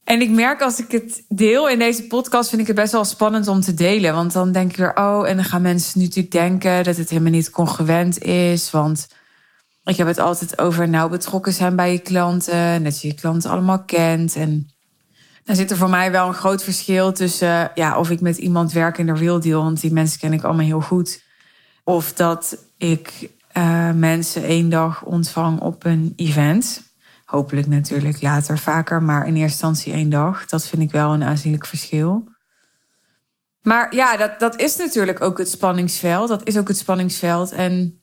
En 0.04 0.20
ik 0.20 0.30
merk 0.30 0.62
als 0.62 0.78
ik 0.78 0.90
het 0.90 1.24
deel 1.28 1.68
in 1.68 1.78
deze 1.78 2.06
podcast, 2.06 2.48
vind 2.48 2.60
ik 2.60 2.66
het 2.66 2.76
best 2.76 2.92
wel 2.92 3.04
spannend 3.04 3.48
om 3.48 3.60
te 3.60 3.74
delen. 3.74 4.14
Want 4.14 4.32
dan 4.32 4.52
denk 4.52 4.70
ik 4.70 4.76
weer, 4.76 4.96
oh, 4.96 5.28
en 5.28 5.36
dan 5.36 5.44
gaan 5.44 5.62
mensen 5.62 6.00
natuurlijk 6.00 6.30
denken 6.30 6.84
dat 6.84 6.96
het 6.96 7.10
helemaal 7.10 7.32
niet 7.32 7.50
congruent 7.50 8.22
is. 8.22 8.70
Want 8.70 9.08
ik 9.84 9.96
heb 9.96 10.06
het 10.06 10.18
altijd 10.18 10.58
over 10.58 10.88
nou 10.88 11.10
betrokken 11.10 11.52
zijn 11.52 11.76
bij 11.76 11.92
je 11.92 11.98
klanten. 11.98 12.84
Dat 12.84 13.00
je 13.00 13.08
je 13.08 13.14
klanten 13.14 13.50
allemaal 13.50 13.84
kent. 13.84 14.36
En 14.36 14.68
dan 15.46 15.56
zit 15.56 15.70
er 15.70 15.76
voor 15.76 15.90
mij 15.90 16.10
wel 16.10 16.28
een 16.28 16.34
groot 16.34 16.62
verschil 16.62 17.12
tussen 17.12 17.70
ja, 17.74 17.98
of 17.98 18.10
ik 18.10 18.20
met 18.20 18.36
iemand 18.36 18.72
werk 18.72 18.98
in 18.98 19.06
de 19.06 19.14
real 19.14 19.40
deal. 19.40 19.62
Want 19.62 19.80
die 19.80 19.92
mensen 19.92 20.18
ken 20.18 20.32
ik 20.32 20.42
allemaal 20.42 20.64
heel 20.64 20.80
goed. 20.80 21.22
Of 21.84 22.12
dat 22.12 22.58
ik 22.78 23.30
uh, 23.56 23.90
mensen 23.92 24.44
één 24.44 24.68
dag 24.68 25.02
ontvang 25.02 25.60
op 25.60 25.84
een 25.84 26.12
event. 26.16 26.82
Hopelijk 27.24 27.66
natuurlijk 27.66 28.22
later 28.22 28.58
vaker, 28.58 29.02
maar 29.02 29.26
in 29.26 29.36
eerste 29.36 29.42
instantie 29.42 29.92
één 29.92 30.10
dag. 30.10 30.46
Dat 30.46 30.66
vind 30.66 30.82
ik 30.82 30.90
wel 30.90 31.12
een 31.12 31.22
aanzienlijk 31.22 31.66
verschil. 31.66 32.28
Maar 33.62 33.94
ja, 33.94 34.16
dat, 34.16 34.38
dat 34.38 34.60
is 34.60 34.76
natuurlijk 34.76 35.20
ook 35.20 35.38
het 35.38 35.48
spanningsveld. 35.48 36.28
Dat 36.28 36.48
is 36.48 36.58
ook 36.58 36.68
het 36.68 36.78
spanningsveld. 36.78 37.52
En 37.52 38.00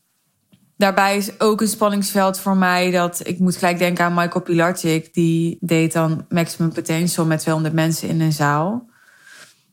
Daarbij 0.84 1.18
is 1.18 1.40
ook 1.40 1.62
een 1.62 1.68
spanningsveld 1.68 2.40
voor 2.40 2.58
mij 2.58 2.92
dat 2.92 3.28
ik 3.28 3.40
moet 3.40 3.56
gelijk 3.56 3.78
denken 3.78 4.06
aan 4.06 4.14
Michael 4.14 4.42
Pilarczyk. 4.42 5.14
Die 5.14 5.58
deed 5.60 5.94
dan 5.94 6.26
Maximum 6.30 6.74
Potential 6.74 7.26
met 7.26 7.40
200 7.40 7.74
mensen 7.74 8.10
in 8.10 8.22
een 8.22 8.32
zaal. 8.32 8.90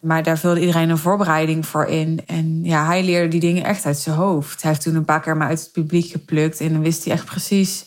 Maar 0.01 0.23
daar 0.23 0.39
vulde 0.39 0.61
iedereen 0.61 0.89
een 0.89 0.99
voorbereiding 0.99 1.67
voor 1.67 1.85
in. 1.85 2.23
En 2.27 2.65
ja, 2.65 2.87
hij 2.87 3.05
leerde 3.05 3.29
die 3.29 3.41
dingen 3.41 3.65
echt 3.65 3.87
uit 3.87 3.99
zijn 3.99 4.17
hoofd. 4.17 4.63
Hij 4.63 4.71
heeft 4.71 4.83
toen 4.83 4.95
een 4.95 5.05
paar 5.05 5.21
keer 5.21 5.37
maar 5.37 5.49
uit 5.49 5.61
het 5.61 5.73
publiek 5.73 6.11
geplukt. 6.11 6.61
En 6.61 6.73
dan 6.73 6.83
wist 6.83 7.05
hij 7.05 7.13
echt 7.15 7.25
precies 7.25 7.85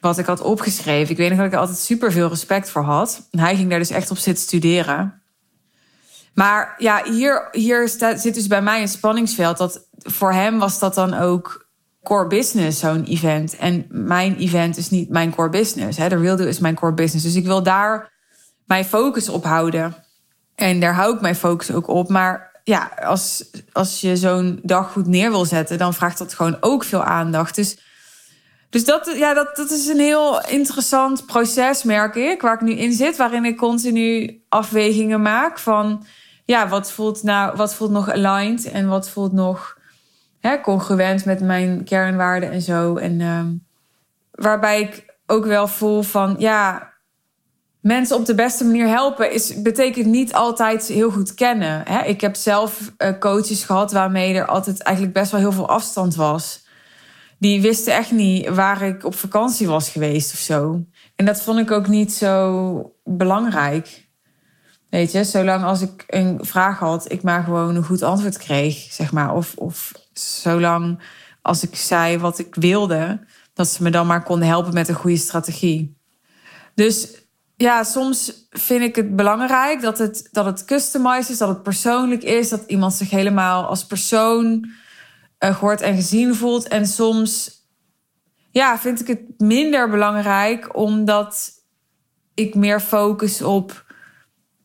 wat 0.00 0.18
ik 0.18 0.26
had 0.26 0.40
opgeschreven. 0.40 1.10
Ik 1.10 1.16
weet 1.16 1.28
nog 1.28 1.38
dat 1.38 1.46
ik 1.46 1.52
er 1.52 1.58
altijd 1.58 1.78
super 1.78 2.12
veel 2.12 2.28
respect 2.28 2.70
voor 2.70 2.82
had. 2.82 3.28
En 3.30 3.38
hij 3.38 3.56
ging 3.56 3.70
daar 3.70 3.78
dus 3.78 3.90
echt 3.90 4.10
op 4.10 4.18
zitten 4.18 4.44
studeren. 4.44 5.22
Maar 6.34 6.74
ja, 6.78 7.02
hier, 7.04 7.48
hier 7.52 7.88
zit 8.16 8.34
dus 8.34 8.46
bij 8.46 8.62
mij 8.62 8.80
een 8.80 8.88
spanningsveld. 8.88 9.58
Dat 9.58 9.86
voor 9.98 10.32
hem 10.32 10.58
was 10.58 10.78
dat 10.78 10.94
dan 10.94 11.14
ook 11.14 11.68
core 12.02 12.26
business, 12.26 12.78
zo'n 12.78 13.04
event. 13.04 13.56
En 13.56 13.86
mijn 13.88 14.36
event 14.36 14.76
is 14.76 14.90
niet 14.90 15.08
mijn 15.08 15.34
core 15.34 15.50
business. 15.50 15.98
Hè. 15.98 16.08
De 16.08 16.16
Real 16.16 16.36
Deal 16.36 16.48
is 16.48 16.58
mijn 16.58 16.74
core 16.74 16.94
business. 16.94 17.24
Dus 17.24 17.34
ik 17.34 17.44
wil 17.44 17.62
daar 17.62 18.12
mijn 18.64 18.84
focus 18.84 19.28
op 19.28 19.44
houden. 19.44 19.94
En 20.54 20.80
daar 20.80 20.94
hou 20.94 21.14
ik 21.14 21.20
mijn 21.20 21.36
focus 21.36 21.72
ook 21.72 21.88
op. 21.88 22.08
Maar 22.08 22.60
ja, 22.64 22.90
als, 23.02 23.50
als 23.72 24.00
je 24.00 24.16
zo'n 24.16 24.60
dag 24.62 24.92
goed 24.92 25.06
neer 25.06 25.30
wil 25.30 25.44
zetten, 25.44 25.78
dan 25.78 25.94
vraagt 25.94 26.18
dat 26.18 26.34
gewoon 26.34 26.56
ook 26.60 26.84
veel 26.84 27.02
aandacht. 27.02 27.54
Dus, 27.54 27.78
dus 28.70 28.84
dat, 28.84 29.12
ja, 29.16 29.34
dat, 29.34 29.56
dat 29.56 29.70
is 29.70 29.86
een 29.86 29.98
heel 29.98 30.40
interessant 30.46 31.26
proces, 31.26 31.82
merk 31.82 32.14
ik, 32.14 32.42
waar 32.42 32.54
ik 32.54 32.60
nu 32.60 32.72
in 32.72 32.92
zit, 32.92 33.16
waarin 33.16 33.44
ik 33.44 33.56
continu 33.56 34.40
afwegingen 34.48 35.22
maak 35.22 35.58
van, 35.58 36.04
ja, 36.44 36.68
wat 36.68 36.92
voelt 36.92 37.22
nou, 37.22 37.56
wat 37.56 37.74
voelt 37.74 37.90
nog 37.90 38.10
aligned 38.10 38.70
en 38.70 38.88
wat 38.88 39.08
voelt 39.08 39.32
nog 39.32 39.78
hè, 40.40 40.60
congruent 40.60 41.24
met 41.24 41.40
mijn 41.40 41.84
kernwaarden 41.84 42.50
en 42.50 42.62
zo. 42.62 42.96
En 42.96 43.20
um, 43.20 43.66
waarbij 44.30 44.80
ik 44.80 45.04
ook 45.26 45.44
wel 45.44 45.68
voel 45.68 46.02
van, 46.02 46.34
ja, 46.38 46.92
mensen 47.80 48.16
op 48.16 48.26
de 48.26 48.34
beste 48.34 48.64
manier 48.64 48.86
helpen 48.86 49.32
is, 49.32 49.62
betekent 49.62 50.06
niet 50.06 50.32
altijd 50.32 50.86
heel 50.86 51.10
goed 51.10 51.34
kennen. 51.34 51.82
Hè? 51.88 52.04
Ik 52.04 52.20
heb 52.20 52.36
zelf 52.36 52.92
uh, 52.98 53.18
coaches 53.18 53.64
gehad 53.64 53.92
waarmee 53.92 54.34
er 54.34 54.46
altijd 54.46 54.82
eigenlijk 54.82 55.16
best 55.16 55.30
wel 55.30 55.40
heel 55.40 55.52
veel 55.52 55.68
afstand 55.68 56.14
was. 56.14 56.68
Die 57.38 57.60
wisten 57.60 57.94
echt 57.94 58.10
niet 58.10 58.48
waar 58.48 58.82
ik 58.82 59.04
op 59.04 59.14
vakantie 59.14 59.68
was 59.68 59.88
geweest 59.88 60.32
of 60.32 60.38
zo. 60.38 60.84
En 61.16 61.24
dat 61.24 61.42
vond 61.42 61.58
ik 61.58 61.70
ook 61.70 61.88
niet 61.88 62.12
zo 62.12 62.94
belangrijk. 63.04 64.08
Weet 64.90 65.12
je, 65.12 65.24
zolang 65.24 65.64
als 65.64 65.80
ik 65.80 66.04
een 66.06 66.38
vraag 66.42 66.78
had, 66.78 67.12
ik 67.12 67.22
maar 67.22 67.42
gewoon 67.42 67.76
een 67.76 67.84
goed 67.84 68.02
antwoord 68.02 68.36
kreeg, 68.36 68.76
zeg 68.76 69.12
maar. 69.12 69.34
Of, 69.34 69.54
of 69.56 69.92
zolang 70.20 71.02
als 71.42 71.62
ik 71.62 71.76
zei 71.76 72.18
wat 72.18 72.38
ik 72.38 72.54
wilde, 72.54 73.26
dat 73.54 73.68
ze 73.68 73.82
me 73.82 73.90
dan 73.90 74.06
maar 74.06 74.22
konden 74.22 74.48
helpen 74.48 74.74
met 74.74 74.88
een 74.88 74.94
goede 74.94 75.16
strategie. 75.16 75.96
Dus 76.74 77.08
ja, 77.56 77.84
soms 77.84 78.46
vind 78.50 78.82
ik 78.82 78.96
het 78.96 79.16
belangrijk 79.16 79.80
dat 79.80 79.98
het, 79.98 80.28
dat 80.32 80.44
het 80.44 80.64
customized 80.64 81.30
is, 81.30 81.38
dat 81.38 81.48
het 81.48 81.62
persoonlijk 81.62 82.22
is, 82.22 82.48
dat 82.48 82.64
iemand 82.66 82.92
zich 82.92 83.10
helemaal 83.10 83.66
als 83.66 83.86
persoon 83.86 84.70
uh, 85.44 85.54
gehoord 85.54 85.80
en 85.80 85.94
gezien 85.94 86.34
voelt. 86.34 86.68
En 86.68 86.86
soms 86.86 87.60
ja, 88.50 88.78
vind 88.78 89.00
ik 89.00 89.06
het 89.06 89.40
minder 89.40 89.90
belangrijk 89.90 90.76
omdat 90.76 91.50
ik 92.34 92.54
meer 92.54 92.80
focus 92.80 93.42
op, 93.42 93.84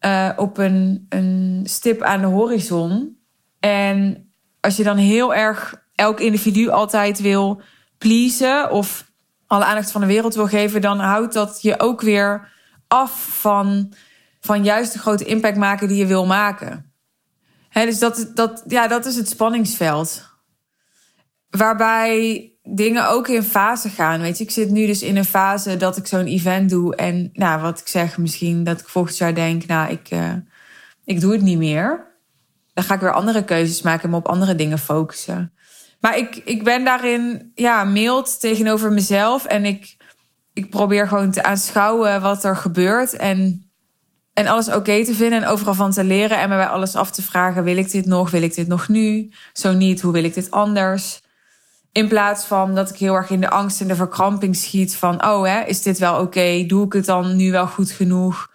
uh, 0.06 0.32
op 0.36 0.58
een, 0.58 1.06
een 1.10 1.62
stip 1.64 2.02
aan 2.02 2.22
de 2.22 2.28
horizon. 2.28 3.18
En 3.60 4.25
als 4.66 4.76
je 4.76 4.84
dan 4.84 4.98
heel 4.98 5.36
erg 5.36 5.84
elk 5.96 6.20
individu 6.20 6.70
altijd 6.70 7.22
wil 7.22 7.62
pleasen 7.98 8.72
of 8.72 9.12
alle 9.48 9.66
aandacht 9.66 9.92
van 9.92 10.02
de 10.02 10.08
wereld 10.08 10.36
wil 10.36 10.48
geven, 10.48 10.82
dan 10.82 11.00
houdt 11.00 11.34
dat 11.34 11.62
je 11.62 11.80
ook 11.80 12.02
weer 12.02 12.52
af 12.88 13.40
van, 13.40 13.94
van 14.40 14.64
juist 14.64 14.94
de 14.94 15.00
grote 15.00 15.26
impact 15.26 15.58
maken 15.58 15.88
die 15.88 15.98
je 15.98 16.06
wil 16.06 16.26
maken. 16.26 16.94
Dus 17.74 18.00
dat, 18.00 18.32
dat, 18.34 18.64
ja, 18.68 18.88
dat 18.88 19.06
is 19.06 19.16
het 19.16 19.30
spanningsveld. 19.30 20.30
Waarbij 21.50 22.52
dingen 22.64 23.10
ook 23.10 23.28
in 23.28 23.44
fase 23.44 23.90
gaan. 23.90 24.22
Weet 24.22 24.38
je, 24.38 24.44
ik 24.44 24.52
zit 24.52 24.70
nu 24.70 24.86
dus 24.86 25.02
in 25.02 25.18
een 25.18 25.26
fase 25.26 25.78
dat 25.78 25.98
ik 25.98 26.08
zo'n 26.08 26.26
event 26.26 26.70
doe. 26.70 26.96
En 26.96 27.30
nou, 27.34 27.62
wat 27.62 27.80
ik 27.80 27.88
zeg, 27.88 28.18
misschien 28.18 28.64
dat 28.64 28.80
ik 28.80 28.88
volgend 28.88 29.18
jaar 29.18 29.36
denk, 29.36 29.66
nou, 29.66 29.92
ik, 29.92 30.12
uh, 30.12 30.34
ik 31.04 31.20
doe 31.20 31.32
het 31.32 31.42
niet 31.42 31.58
meer. 31.58 32.15
Dan 32.75 32.84
ga 32.84 32.94
ik 32.94 33.00
weer 33.00 33.13
andere 33.13 33.44
keuzes 33.44 33.82
maken 33.82 34.03
en 34.03 34.10
me 34.10 34.15
op 34.15 34.27
andere 34.27 34.55
dingen 34.55 34.79
focussen. 34.79 35.53
Maar 36.00 36.17
ik, 36.17 36.36
ik 36.36 36.63
ben 36.63 36.84
daarin 36.84 37.51
ja, 37.53 37.84
mild 37.84 38.39
tegenover 38.39 38.91
mezelf. 38.91 39.46
En 39.46 39.65
ik, 39.65 39.98
ik 40.53 40.70
probeer 40.70 41.08
gewoon 41.08 41.32
te 41.32 41.44
aanschouwen 41.44 42.22
wat 42.22 42.44
er 42.44 42.55
gebeurt. 42.55 43.16
En, 43.16 43.70
en 44.33 44.48
alles 44.48 44.68
oké 44.68 45.05
te 45.05 45.14
vinden 45.14 45.44
en 45.44 45.48
overal 45.48 45.74
van 45.74 45.92
te 45.92 46.03
leren. 46.03 46.40
En 46.40 46.50
me 46.50 46.55
bij 46.55 46.68
alles 46.68 46.96
af 46.96 47.11
te 47.11 47.22
vragen: 47.22 47.64
wil 47.64 47.77
ik 47.77 47.92
dit 47.92 48.05
nog? 48.05 48.29
Wil 48.31 48.42
ik 48.42 48.55
dit 48.55 48.68
nog 48.68 48.88
nu? 48.88 49.31
Zo 49.53 49.74
niet, 49.74 50.01
hoe 50.01 50.14
wil 50.14 50.24
ik 50.24 50.33
dit 50.33 50.51
anders? 50.51 51.22
In 51.92 52.07
plaats 52.07 52.46
van 52.46 52.75
dat 52.75 52.90
ik 52.90 52.96
heel 52.96 53.14
erg 53.14 53.29
in 53.29 53.42
de 53.42 53.50
angst 53.50 53.81
en 53.81 53.88
de 53.88 53.96
verkramping 53.96 54.55
schiet 54.55 54.96
van: 54.96 55.25
oh, 55.25 55.46
hè, 55.46 55.61
is 55.61 55.81
dit 55.81 56.00
wel 56.00 56.20
oké? 56.22 56.64
Doe 56.68 56.85
ik 56.85 56.94
het 56.94 57.05
dan 57.05 57.35
nu 57.35 57.51
wel 57.51 57.68
goed 57.68 57.92
genoeg? 57.92 58.51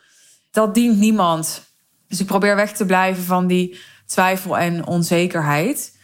Dat 0.51 0.75
dient 0.75 0.99
niemand. 0.99 1.69
Dus 2.09 2.21
ik 2.21 2.27
probeer 2.27 2.57
weg 2.57 2.73
te 2.73 2.87
blijven 2.87 3.23
van 3.23 3.47
die 3.47 3.79
twijfel 4.11 4.59
en 4.59 4.87
onzekerheid. 4.87 5.99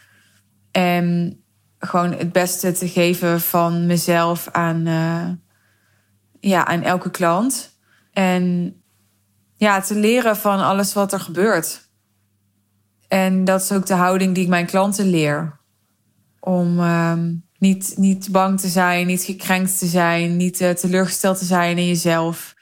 En 0.71 1.41
gewoon 1.79 2.13
het 2.13 2.33
beste 2.33 2.73
te 2.73 2.89
geven 2.89 3.41
van 3.41 3.87
mezelf 3.87 4.49
aan. 4.53 4.87
Uh, 4.87 5.29
ja, 6.41 6.67
aan 6.67 6.83
elke 6.83 7.11
klant. 7.11 7.79
En 8.13 8.75
ja, 9.57 9.81
te 9.81 9.95
leren 9.95 10.37
van 10.37 10.59
alles 10.59 10.93
wat 10.93 11.13
er 11.13 11.21
gebeurt. 11.21 11.89
En 13.09 13.45
dat 13.45 13.63
is 13.63 13.73
ook 13.73 13.87
de 13.87 13.95
houding 13.95 14.35
die 14.35 14.43
ik 14.43 14.49
mijn 14.49 14.67
klanten 14.67 15.07
leer. 15.07 15.61
Om 16.41 16.79
uh, 16.79 17.13
niet, 17.59 17.95
niet 17.97 18.29
bang 18.31 18.61
te 18.61 18.69
zijn, 18.69 19.07
niet 19.07 19.23
gekrenkt 19.23 19.79
te 19.79 19.87
zijn, 19.87 20.37
niet 20.37 20.61
uh, 20.61 20.71
teleurgesteld 20.71 21.39
te 21.39 21.45
zijn 21.45 21.79
in 21.79 21.87
jezelf. 21.87 22.55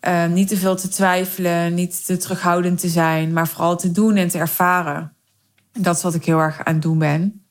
Uh, 0.00 0.26
niet 0.26 0.48
te 0.48 0.56
veel 0.56 0.76
te 0.76 0.88
twijfelen, 0.88 1.74
niet 1.74 2.06
te 2.06 2.16
terughoudend 2.16 2.80
te 2.80 2.88
zijn, 2.88 3.32
maar 3.32 3.48
vooral 3.48 3.76
te 3.76 3.92
doen 3.92 4.16
en 4.16 4.28
te 4.28 4.38
ervaren. 4.38 5.16
Dat 5.72 5.96
is 5.96 6.02
wat 6.02 6.14
ik 6.14 6.24
heel 6.24 6.38
erg 6.38 6.64
aan 6.64 6.72
het 6.72 6.82
doen 6.82 6.98
ben. 6.98 7.46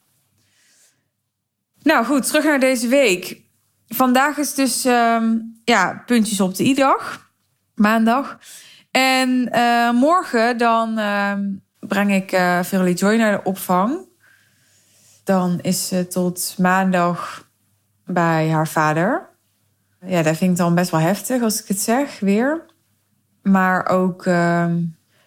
Nou 1.81 2.05
goed, 2.05 2.27
terug 2.27 2.43
naar 2.43 2.59
deze 2.59 2.87
week. 2.87 3.41
Vandaag 3.87 4.37
is 4.37 4.53
dus 4.53 4.85
um, 4.85 5.59
ja, 5.63 6.03
puntjes 6.05 6.41
op 6.41 6.55
de 6.55 6.63
i-dag, 6.63 7.31
maandag. 7.75 8.39
En 8.91 9.49
uh, 9.51 9.91
morgen 9.91 10.57
dan 10.57 10.99
uh, 10.99 11.33
breng 11.79 12.13
ik 12.13 12.31
uh, 12.31 12.63
Verily 12.63 12.93
Joy 12.93 13.15
naar 13.15 13.31
de 13.31 13.43
opvang. 13.43 14.07
Dan 15.23 15.59
is 15.61 15.87
ze 15.87 16.07
tot 16.07 16.55
maandag 16.57 17.49
bij 18.05 18.49
haar 18.49 18.67
vader. 18.67 19.26
Ja, 20.07 20.23
dat 20.23 20.37
vind 20.37 20.51
ik 20.51 20.57
dan 20.57 20.75
best 20.75 20.91
wel 20.91 20.99
heftig 20.99 21.41
als 21.41 21.61
ik 21.61 21.67
het 21.67 21.79
zeg, 21.79 22.19
weer. 22.19 22.65
Maar 23.41 23.87
ook, 23.87 24.25
ehm, 24.25 24.81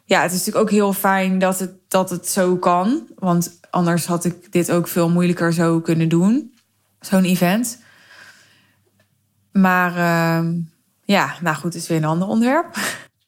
ja, 0.05 0.23
het 0.23 0.33
is 0.33 0.39
natuurlijk 0.39 0.65
ook 0.65 0.71
heel 0.71 0.93
fijn 0.93 1.39
dat 1.39 1.59
het, 1.59 1.73
dat 1.89 2.11
het 2.11 2.29
zo 2.29 2.57
kan. 2.57 3.07
Want 3.15 3.61
anders 3.71 4.07
had 4.07 4.25
ik 4.25 4.53
dit 4.53 4.71
ook 4.71 4.89
veel 4.89 5.09
moeilijker 5.11 5.53
zo 5.53 5.81
kunnen 5.81 6.09
doen. 6.09 6.55
Zo'n 7.01 7.25
event. 7.25 7.79
Maar 9.53 9.91
uh, 9.97 10.53
ja, 11.05 11.35
nou 11.41 11.57
goed, 11.57 11.75
is 11.75 11.89
weer 11.89 11.99
een 11.99 12.05
ander 12.05 12.29
onderwerp. 12.29 12.77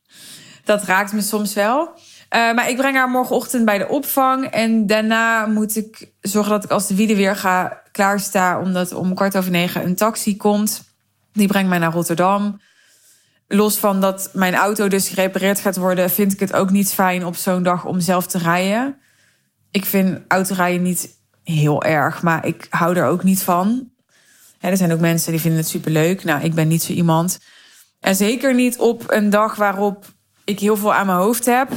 dat 0.64 0.82
raakt 0.82 1.12
me 1.12 1.20
soms 1.20 1.54
wel. 1.54 1.88
Uh, 1.88 2.54
maar 2.54 2.68
ik 2.68 2.76
breng 2.76 2.96
haar 2.96 3.10
morgenochtend 3.10 3.64
bij 3.64 3.78
de 3.78 3.88
opvang. 3.88 4.44
En 4.44 4.86
daarna 4.86 5.46
moet 5.46 5.76
ik 5.76 6.12
zorgen 6.20 6.50
dat 6.52 6.64
ik 6.64 6.70
als 6.70 6.86
de 6.86 6.94
wiede 6.94 7.16
weer 7.16 7.36
ga 7.36 7.82
klaarstaan. 7.92 8.62
Omdat 8.62 8.92
om 8.92 9.14
kwart 9.14 9.36
over 9.36 9.50
negen 9.50 9.84
een 9.84 9.96
taxi 9.96 10.36
komt. 10.36 10.91
Die 11.32 11.46
brengt 11.46 11.68
mij 11.68 11.78
naar 11.78 11.92
Rotterdam. 11.92 12.60
Los 13.48 13.78
van 13.78 14.00
dat 14.00 14.30
mijn 14.32 14.54
auto 14.54 14.88
dus 14.88 15.08
gerepareerd 15.08 15.60
gaat 15.60 15.76
worden, 15.76 16.10
vind 16.10 16.32
ik 16.32 16.40
het 16.40 16.52
ook 16.52 16.70
niet 16.70 16.92
fijn 16.92 17.24
op 17.26 17.36
zo'n 17.36 17.62
dag 17.62 17.84
om 17.84 18.00
zelf 18.00 18.26
te 18.26 18.38
rijden. 18.38 19.00
Ik 19.70 19.84
vind 19.84 20.20
autorijden 20.28 20.82
niet 20.82 21.08
heel 21.44 21.82
erg, 21.82 22.22
maar 22.22 22.46
ik 22.46 22.66
hou 22.70 22.96
er 22.96 23.06
ook 23.06 23.22
niet 23.22 23.42
van 23.42 23.92
er 24.70 24.76
zijn 24.76 24.92
ook 24.92 25.00
mensen 25.00 25.32
die 25.32 25.40
vinden 25.40 25.60
het 25.60 25.68
superleuk. 25.68 26.24
Nou, 26.24 26.42
ik 26.42 26.54
ben 26.54 26.68
niet 26.68 26.82
zo 26.82 26.92
iemand. 26.92 27.38
En 28.00 28.16
zeker 28.16 28.54
niet 28.54 28.78
op 28.78 29.04
een 29.06 29.30
dag 29.30 29.54
waarop 29.54 30.04
ik 30.44 30.58
heel 30.58 30.76
veel 30.76 30.94
aan 30.94 31.06
mijn 31.06 31.18
hoofd 31.18 31.44
heb. 31.44 31.70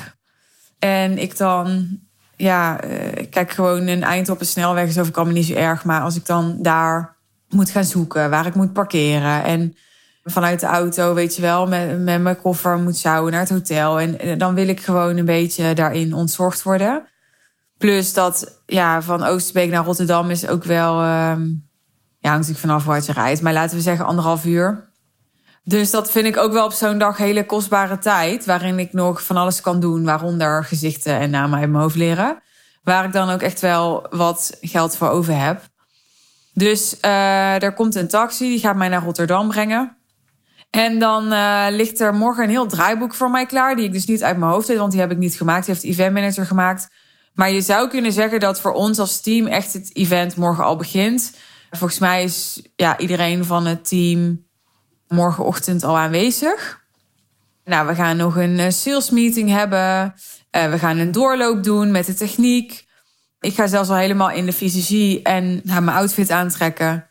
En 0.80 1.18
ik 1.18 1.38
dan, 1.38 2.00
ja, 2.36 2.84
uh, 2.84 3.30
kijk 3.30 3.52
gewoon 3.52 3.88
een 3.88 4.04
eind 4.04 4.30
op 4.30 4.40
een 4.40 4.46
snelweg 4.46 4.88
is 4.88 4.98
over 4.98 5.14
allemaal 5.14 5.34
niet 5.34 5.46
zo 5.46 5.54
erg. 5.54 5.84
Maar 5.84 6.02
als 6.02 6.16
ik 6.16 6.26
dan 6.26 6.58
daar 6.62 7.15
moet 7.50 7.70
gaan 7.70 7.84
zoeken 7.84 8.30
waar 8.30 8.46
ik 8.46 8.56
moet 8.56 8.74
parkeren. 8.74 9.44
En 9.44 9.76
vanuit 10.24 10.60
de 10.60 10.66
auto, 10.66 11.14
weet 11.14 11.36
je 11.36 11.42
wel, 11.42 11.68
met, 11.68 12.04
met 12.04 12.22
mijn 12.22 12.42
koffer 12.42 12.78
moet 12.78 12.98
sjouwen 12.98 13.32
naar 13.32 13.42
het 13.42 13.50
hotel. 13.50 14.00
En 14.00 14.38
dan 14.38 14.54
wil 14.56 14.68
ik 14.68 14.82
gewoon 14.82 15.18
een 15.18 15.26
beetje 15.26 15.74
daarin 15.74 16.14
ontzorgd 16.14 16.64
worden. 16.64 17.08
Plus 17.78 18.14
dat, 18.14 18.62
ja, 18.66 19.02
van 19.02 19.24
Oosterbeek 19.24 19.70
naar 19.70 19.86
Rotterdam 19.86 20.30
is 20.30 20.48
ook 20.48 20.64
wel... 20.64 21.02
Uh, 21.02 21.36
ja, 22.20 22.32
hangt 22.32 22.48
natuurlijk 22.48 22.60
vanaf 22.60 22.86
waar 22.86 23.04
je 23.06 23.12
rijdt. 23.12 23.42
Maar 23.42 23.54
laten 23.54 23.76
we 23.76 23.82
zeggen 23.82 24.06
anderhalf 24.06 24.46
uur. 24.46 24.94
Dus 25.64 25.92
dat 25.92 26.12
vind 26.12 26.26
ik 26.26 26.38
ook 26.38 26.52
wel 26.52 26.66
op 26.66 26.72
zo'n 26.72 26.98
dag 26.98 27.18
hele 27.18 27.46
kostbare 27.46 27.98
tijd. 27.98 28.46
Waarin 28.46 28.80
ik 28.80 28.94
nog 28.94 29.24
van 29.24 29.38
alles 29.38 29.62
kan 29.62 29.80
doen. 29.80 30.04
Waaronder 30.04 30.64
gezichten 30.64 31.20
en 31.20 31.30
namen 31.30 31.60
uit 31.60 31.70
mijn 31.70 31.82
hoofd 31.82 31.96
leren. 31.96 32.42
Waar 32.84 33.06
ik 33.06 33.14
dan 33.14 33.30
ook 33.30 33.42
echt 33.42 33.62
wel 33.62 34.08
wat 34.10 34.58
geld 34.62 34.98
voor 34.98 35.10
over 35.10 35.40
heb. 35.40 35.62
Dus 36.56 36.98
uh, 37.02 37.64
er 37.64 37.74
komt 37.74 37.96
een 37.96 38.08
taxi. 38.08 38.50
Die 38.50 38.60
gaat 38.60 38.76
mij 38.76 38.90
naar 38.90 39.04
Rotterdam 39.04 39.48
brengen. 39.48 39.98
En 40.70 41.00
dan 41.00 41.34
uh, 41.34 41.66
ligt 41.70 42.00
er 42.00 42.14
morgen 42.14 42.44
een 42.44 42.50
heel 42.50 42.68
draaiboek 42.68 43.14
voor 43.14 43.30
mij 43.30 43.46
klaar. 43.46 43.76
Die 43.76 43.86
ik 43.86 43.92
dus 43.92 44.06
niet 44.06 44.24
uit 44.24 44.38
mijn 44.38 44.52
hoofd 44.52 44.68
weet. 44.68 44.78
Want 44.78 44.92
die 44.92 45.02
heb 45.02 45.12
ik 45.12 45.18
niet 45.18 45.36
gemaakt. 45.36 45.66
Die 45.66 45.74
heeft 45.74 45.86
de 45.86 45.92
event 45.92 46.14
manager 46.14 46.46
gemaakt. 46.46 46.88
Maar 47.34 47.52
je 47.52 47.62
zou 47.62 47.90
kunnen 47.90 48.12
zeggen 48.12 48.40
dat 48.40 48.62
voor 48.62 48.74
ons 48.74 49.00
als 49.00 49.22
team 49.22 49.48
echt 49.48 49.74
het 49.74 49.96
event 49.96 50.36
morgen 50.36 50.64
al 50.64 50.76
begint. 50.76 51.34
Volgens 51.72 52.00
mij 52.00 52.24
is 52.24 52.62
ja, 52.76 52.98
iedereen 52.98 53.46
van 53.46 53.66
het 53.66 53.88
team 53.88 54.46
morgenochtend 55.08 55.84
al 55.84 55.98
aanwezig. 55.98 56.84
Nou, 57.66 57.88
we 57.88 57.96
gaan 57.96 58.18
nog 58.18 58.36
een 58.36 58.60
eh, 58.60 58.70
sales 58.70 59.10
meeting 59.10 59.50
hebben. 59.50 60.14
Eh, 60.50 60.70
we 60.72 60.80
gaan 60.80 60.98
een 60.98 61.12
doorloop 61.12 61.64
doen 61.64 61.92
met 61.92 62.06
de 62.06 62.14
techniek. 62.14 62.85
Ik 63.46 63.56
ga 63.56 63.68
zelfs 63.68 63.90
al 63.90 63.96
helemaal 63.96 64.32
in 64.32 64.46
de 64.46 64.54
fysiologie 64.54 65.22
en 65.22 65.62
ga 65.66 65.80
mijn 65.80 65.98
outfit 65.98 66.32
aantrekken. 66.32 67.08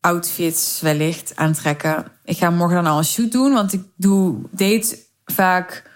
Outfits 0.00 0.80
wellicht 0.80 1.32
aantrekken. 1.34 2.04
Ik 2.24 2.36
ga 2.38 2.50
morgen 2.50 2.76
dan 2.76 2.92
al 2.92 2.98
een 2.98 3.04
shoot 3.04 3.32
doen, 3.32 3.52
want 3.52 3.72
ik 3.72 3.82
doe, 3.96 4.38
deed 4.50 5.10
vaak 5.24 5.90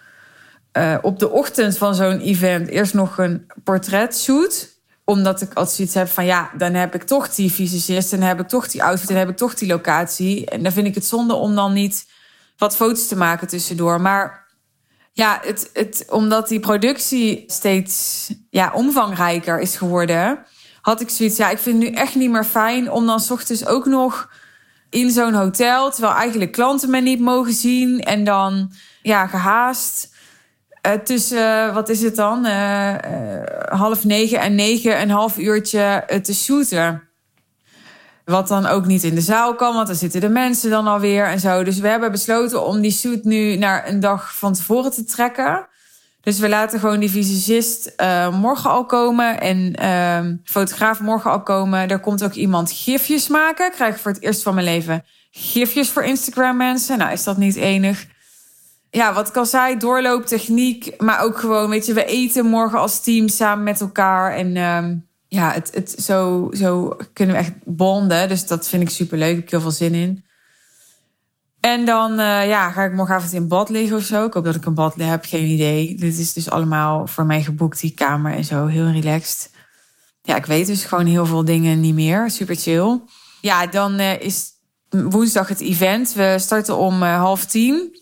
uh, 0.78 0.98
op 1.02 1.18
de 1.18 1.30
ochtend 1.30 1.78
van 1.78 1.94
zo'n 1.94 2.20
event 2.20 2.68
eerst 2.68 2.94
nog 2.94 3.18
een 3.18 3.46
portretshoot 3.64 4.70
omdat 5.04 5.40
ik 5.40 5.54
altijd 5.54 5.76
zoiets 5.76 5.94
heb 5.94 6.08
van 6.08 6.24
ja, 6.24 6.50
dan 6.56 6.74
heb 6.74 6.94
ik 6.94 7.02
toch 7.02 7.35
die 7.35 7.50
fysicist, 7.50 8.11
dan 8.11 8.20
heb 8.20 8.40
ik 8.40 8.48
toch 8.48 8.68
die 8.68 8.82
outfit, 8.82 9.08
dan 9.08 9.16
heb 9.16 9.28
ik 9.28 9.37
toch 9.37 9.54
die 9.54 9.68
locatie. 9.68 10.46
En 10.46 10.62
dan 10.62 10.72
vind 10.72 10.87
ik 10.87 10.94
het 10.94 11.06
zonde 11.06 11.35
om 11.35 11.54
dan 11.54 11.72
niet 11.72 12.06
wat 12.56 12.76
foto's 12.76 13.08
te 13.08 13.16
maken 13.16 13.48
tussendoor. 13.48 14.00
Maar 14.00 14.41
ja, 15.12 15.40
het, 15.42 15.70
het, 15.72 16.07
omdat 16.11 16.48
die 16.48 16.61
productie 16.61 17.44
steeds 17.46 18.29
ja, 18.51 18.72
omvangrijker 18.75 19.61
is 19.61 19.77
geworden, 19.77 20.44
had 20.81 21.01
ik 21.01 21.11
zoiets. 21.11 21.37
Ja, 21.37 21.51
ik 21.51 21.59
vind 21.59 21.83
het 21.83 21.92
nu 21.92 21.96
echt 21.98 22.14
niet 22.14 22.31
meer 22.31 22.44
fijn 22.44 22.90
om 22.90 23.07
dan 23.07 23.20
s 23.20 23.31
ochtends 23.31 23.66
ook 23.66 23.87
nog 23.87 24.31
in 24.90 25.11
zo'n 25.11 25.35
hotel, 25.35 25.90
terwijl 25.90 26.14
eigenlijk 26.14 26.53
klanten 26.53 26.90
me 26.90 27.01
niet 27.01 27.20
mogen 27.20 27.53
zien 27.53 28.01
en 28.01 28.25
dan 28.25 28.72
ja, 29.03 29.27
gehaast 29.27 30.11
uh, 30.87 30.92
tussen, 30.92 31.75
wat 31.75 31.88
is 31.88 32.03
het 32.03 32.16
dan? 32.16 32.46
Uh, 32.46 32.94
half 33.68 34.05
negen 34.05 34.40
en 34.40 34.55
negen, 34.55 35.01
een 35.01 35.11
half 35.11 35.38
uurtje 35.38 36.05
te 36.22 36.35
shooten. 36.35 37.12
Wat 38.24 38.48
dan 38.48 38.66
ook 38.66 38.87
niet 38.87 39.02
in 39.02 39.14
de 39.14 39.20
zaal 39.20 39.54
kan, 39.54 39.74
want 39.74 39.87
dan 39.87 39.96
zitten 39.96 40.20
de 40.20 40.28
mensen 40.28 40.70
dan 40.70 40.87
alweer 40.87 41.24
en 41.24 41.40
zo. 41.40 41.62
Dus 41.64 41.78
we 41.78 41.88
hebben 41.88 42.11
besloten 42.11 42.66
om 42.66 42.80
die 42.80 42.92
shoot 42.92 43.24
nu 43.24 43.56
naar 43.56 43.88
een 43.88 44.00
dag 44.00 44.37
van 44.37 44.52
tevoren 44.52 44.90
te 44.90 45.04
trekken. 45.04 45.66
Dus 46.20 46.38
we 46.38 46.48
laten 46.48 46.80
gewoon 46.80 47.00
die 47.00 47.11
visagist 47.11 47.92
morgen 48.32 48.70
al 48.70 48.87
komen 48.87 49.40
en 49.40 49.74
ehm, 49.74 50.37
fotograaf 50.44 51.00
morgen 51.00 51.30
al 51.30 51.42
komen. 51.42 51.88
Er 51.88 52.00
komt 52.00 52.24
ook 52.24 52.32
iemand 52.32 52.72
gifjes 52.72 53.28
maken. 53.28 53.66
Ik 53.66 53.72
krijg 53.72 54.00
voor 54.00 54.12
het 54.12 54.22
eerst 54.22 54.42
van 54.42 54.54
mijn 54.54 54.66
leven 54.66 55.04
gifjes 55.30 55.88
voor 55.88 56.04
Instagram 56.04 56.56
mensen. 56.56 56.98
Nou, 56.98 57.12
is 57.12 57.24
dat 57.24 57.37
niet 57.37 57.56
enig? 57.56 58.06
ja, 58.92 59.12
wat 59.12 59.30
kan 59.30 59.46
zij 59.46 59.76
doorlooptechniek, 59.76 60.94
maar 60.98 61.20
ook 61.20 61.38
gewoon, 61.38 61.70
weet 61.70 61.87
je, 61.87 61.92
we 61.92 62.04
eten 62.04 62.46
morgen 62.46 62.78
als 62.78 63.02
team 63.02 63.28
samen 63.28 63.64
met 63.64 63.80
elkaar. 63.80 64.35
En 64.35 64.56
uh, 64.56 64.87
ja, 65.33 65.53
het, 65.53 65.71
het, 65.75 65.90
zo, 65.90 66.49
zo 66.53 66.97
kunnen 67.12 67.35
we 67.35 67.40
echt 67.40 67.53
bonden. 67.64 68.29
Dus 68.29 68.47
dat 68.47 68.68
vind 68.68 68.83
ik 68.83 68.90
super 68.90 69.18
leuk. 69.18 69.37
Ik 69.37 69.40
heb 69.40 69.51
heel 69.51 69.61
veel 69.61 69.71
zin 69.71 69.95
in. 69.95 70.25
En 71.61 71.85
dan 71.85 72.11
uh, 72.12 72.49
ja, 72.49 72.71
ga 72.71 72.85
ik 72.85 72.92
morgenavond 72.92 73.33
in 73.33 73.49
bad 73.49 73.68
liggen 73.68 73.97
of 73.97 74.03
zo. 74.03 74.27
Ik 74.27 74.33
hoop 74.33 74.45
dat 74.45 74.55
ik 74.55 74.64
een 74.64 74.75
bad 74.75 74.95
heb, 74.95 75.25
geen 75.25 75.47
idee. 75.47 75.95
Dit 75.95 76.18
is 76.18 76.33
dus 76.33 76.51
allemaal 76.51 77.07
voor 77.07 77.27
mij 77.27 77.42
geboekt, 77.42 77.81
die 77.81 77.95
kamer 77.95 78.33
en 78.33 78.45
zo. 78.45 78.66
Heel 78.66 78.90
relaxed. 78.90 79.51
Ja, 80.23 80.37
ik 80.37 80.47
weet 80.47 80.66
dus 80.66 80.85
gewoon 80.85 81.07
heel 81.07 81.27
veel 81.27 81.45
dingen 81.45 81.81
niet 81.81 81.95
meer. 81.95 82.31
Super 82.31 82.57
chill. 82.57 83.01
Ja, 83.40 83.66
dan 83.66 84.01
uh, 84.01 84.21
is 84.21 84.51
woensdag 84.90 85.49
het 85.49 85.61
event. 85.61 86.12
We 86.12 86.37
starten 86.38 86.77
om 86.77 87.03
uh, 87.03 87.16
half 87.16 87.45
tien. 87.45 88.01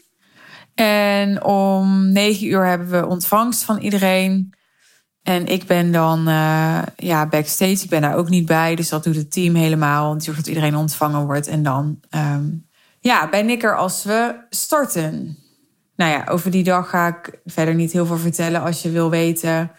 En 0.75 1.45
om 1.45 2.12
negen 2.12 2.47
uur 2.47 2.66
hebben 2.66 2.90
we 2.90 3.07
ontvangst 3.07 3.62
van 3.62 3.79
iedereen. 3.79 4.55
En 5.22 5.46
ik 5.46 5.66
ben 5.66 5.92
dan 5.92 6.28
uh, 6.28 6.83
ja, 6.96 7.26
backstage. 7.26 7.83
Ik 7.83 7.88
ben 7.88 8.00
daar 8.00 8.16
ook 8.16 8.28
niet 8.28 8.46
bij. 8.46 8.74
Dus 8.74 8.88
dat 8.88 9.04
doet 9.04 9.16
het 9.16 9.33
team 9.33 9.54
helemaal. 9.54 10.20
Zorg 10.20 10.37
dat 10.37 10.46
iedereen 10.46 10.76
ontvangen 10.76 11.24
wordt. 11.24 11.46
En 11.46 11.62
dan 11.62 12.00
um, 12.11 12.66
ja, 13.00 13.28
ben 13.28 13.50
ik 13.50 13.62
er 13.62 13.76
als 13.76 14.04
we 14.04 14.35
starten. 14.50 15.38
Nou 15.96 16.11
ja, 16.11 16.24
over 16.28 16.50
die 16.50 16.64
dag 16.64 16.90
ga 16.90 17.06
ik 17.06 17.40
verder 17.44 17.74
niet 17.74 17.92
heel 17.92 18.06
veel 18.06 18.18
vertellen. 18.18 18.62
Als 18.62 18.83
je 18.83 18.90
wil 18.90 19.11
weten 19.11 19.70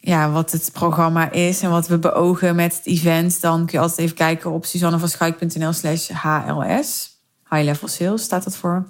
ja, 0.00 0.30
wat 0.30 0.52
het 0.52 0.70
programma 0.72 1.30
is 1.30 1.62
en 1.62 1.70
wat 1.70 1.88
we 1.88 1.98
beogen 1.98 2.56
met 2.56 2.76
het 2.76 2.86
event... 2.86 3.40
dan 3.40 3.66
kun 3.66 3.78
je 3.78 3.78
altijd 3.78 3.98
even 3.98 4.16
kijken 4.16 4.50
op 4.50 4.64
suzannevanschuik.nl 4.64 5.72
slash 5.72 6.08
HLS. 6.08 7.18
High 7.50 7.64
Level 7.64 7.88
Sales 7.88 8.22
staat 8.22 8.44
dat 8.44 8.56
voor. 8.56 8.88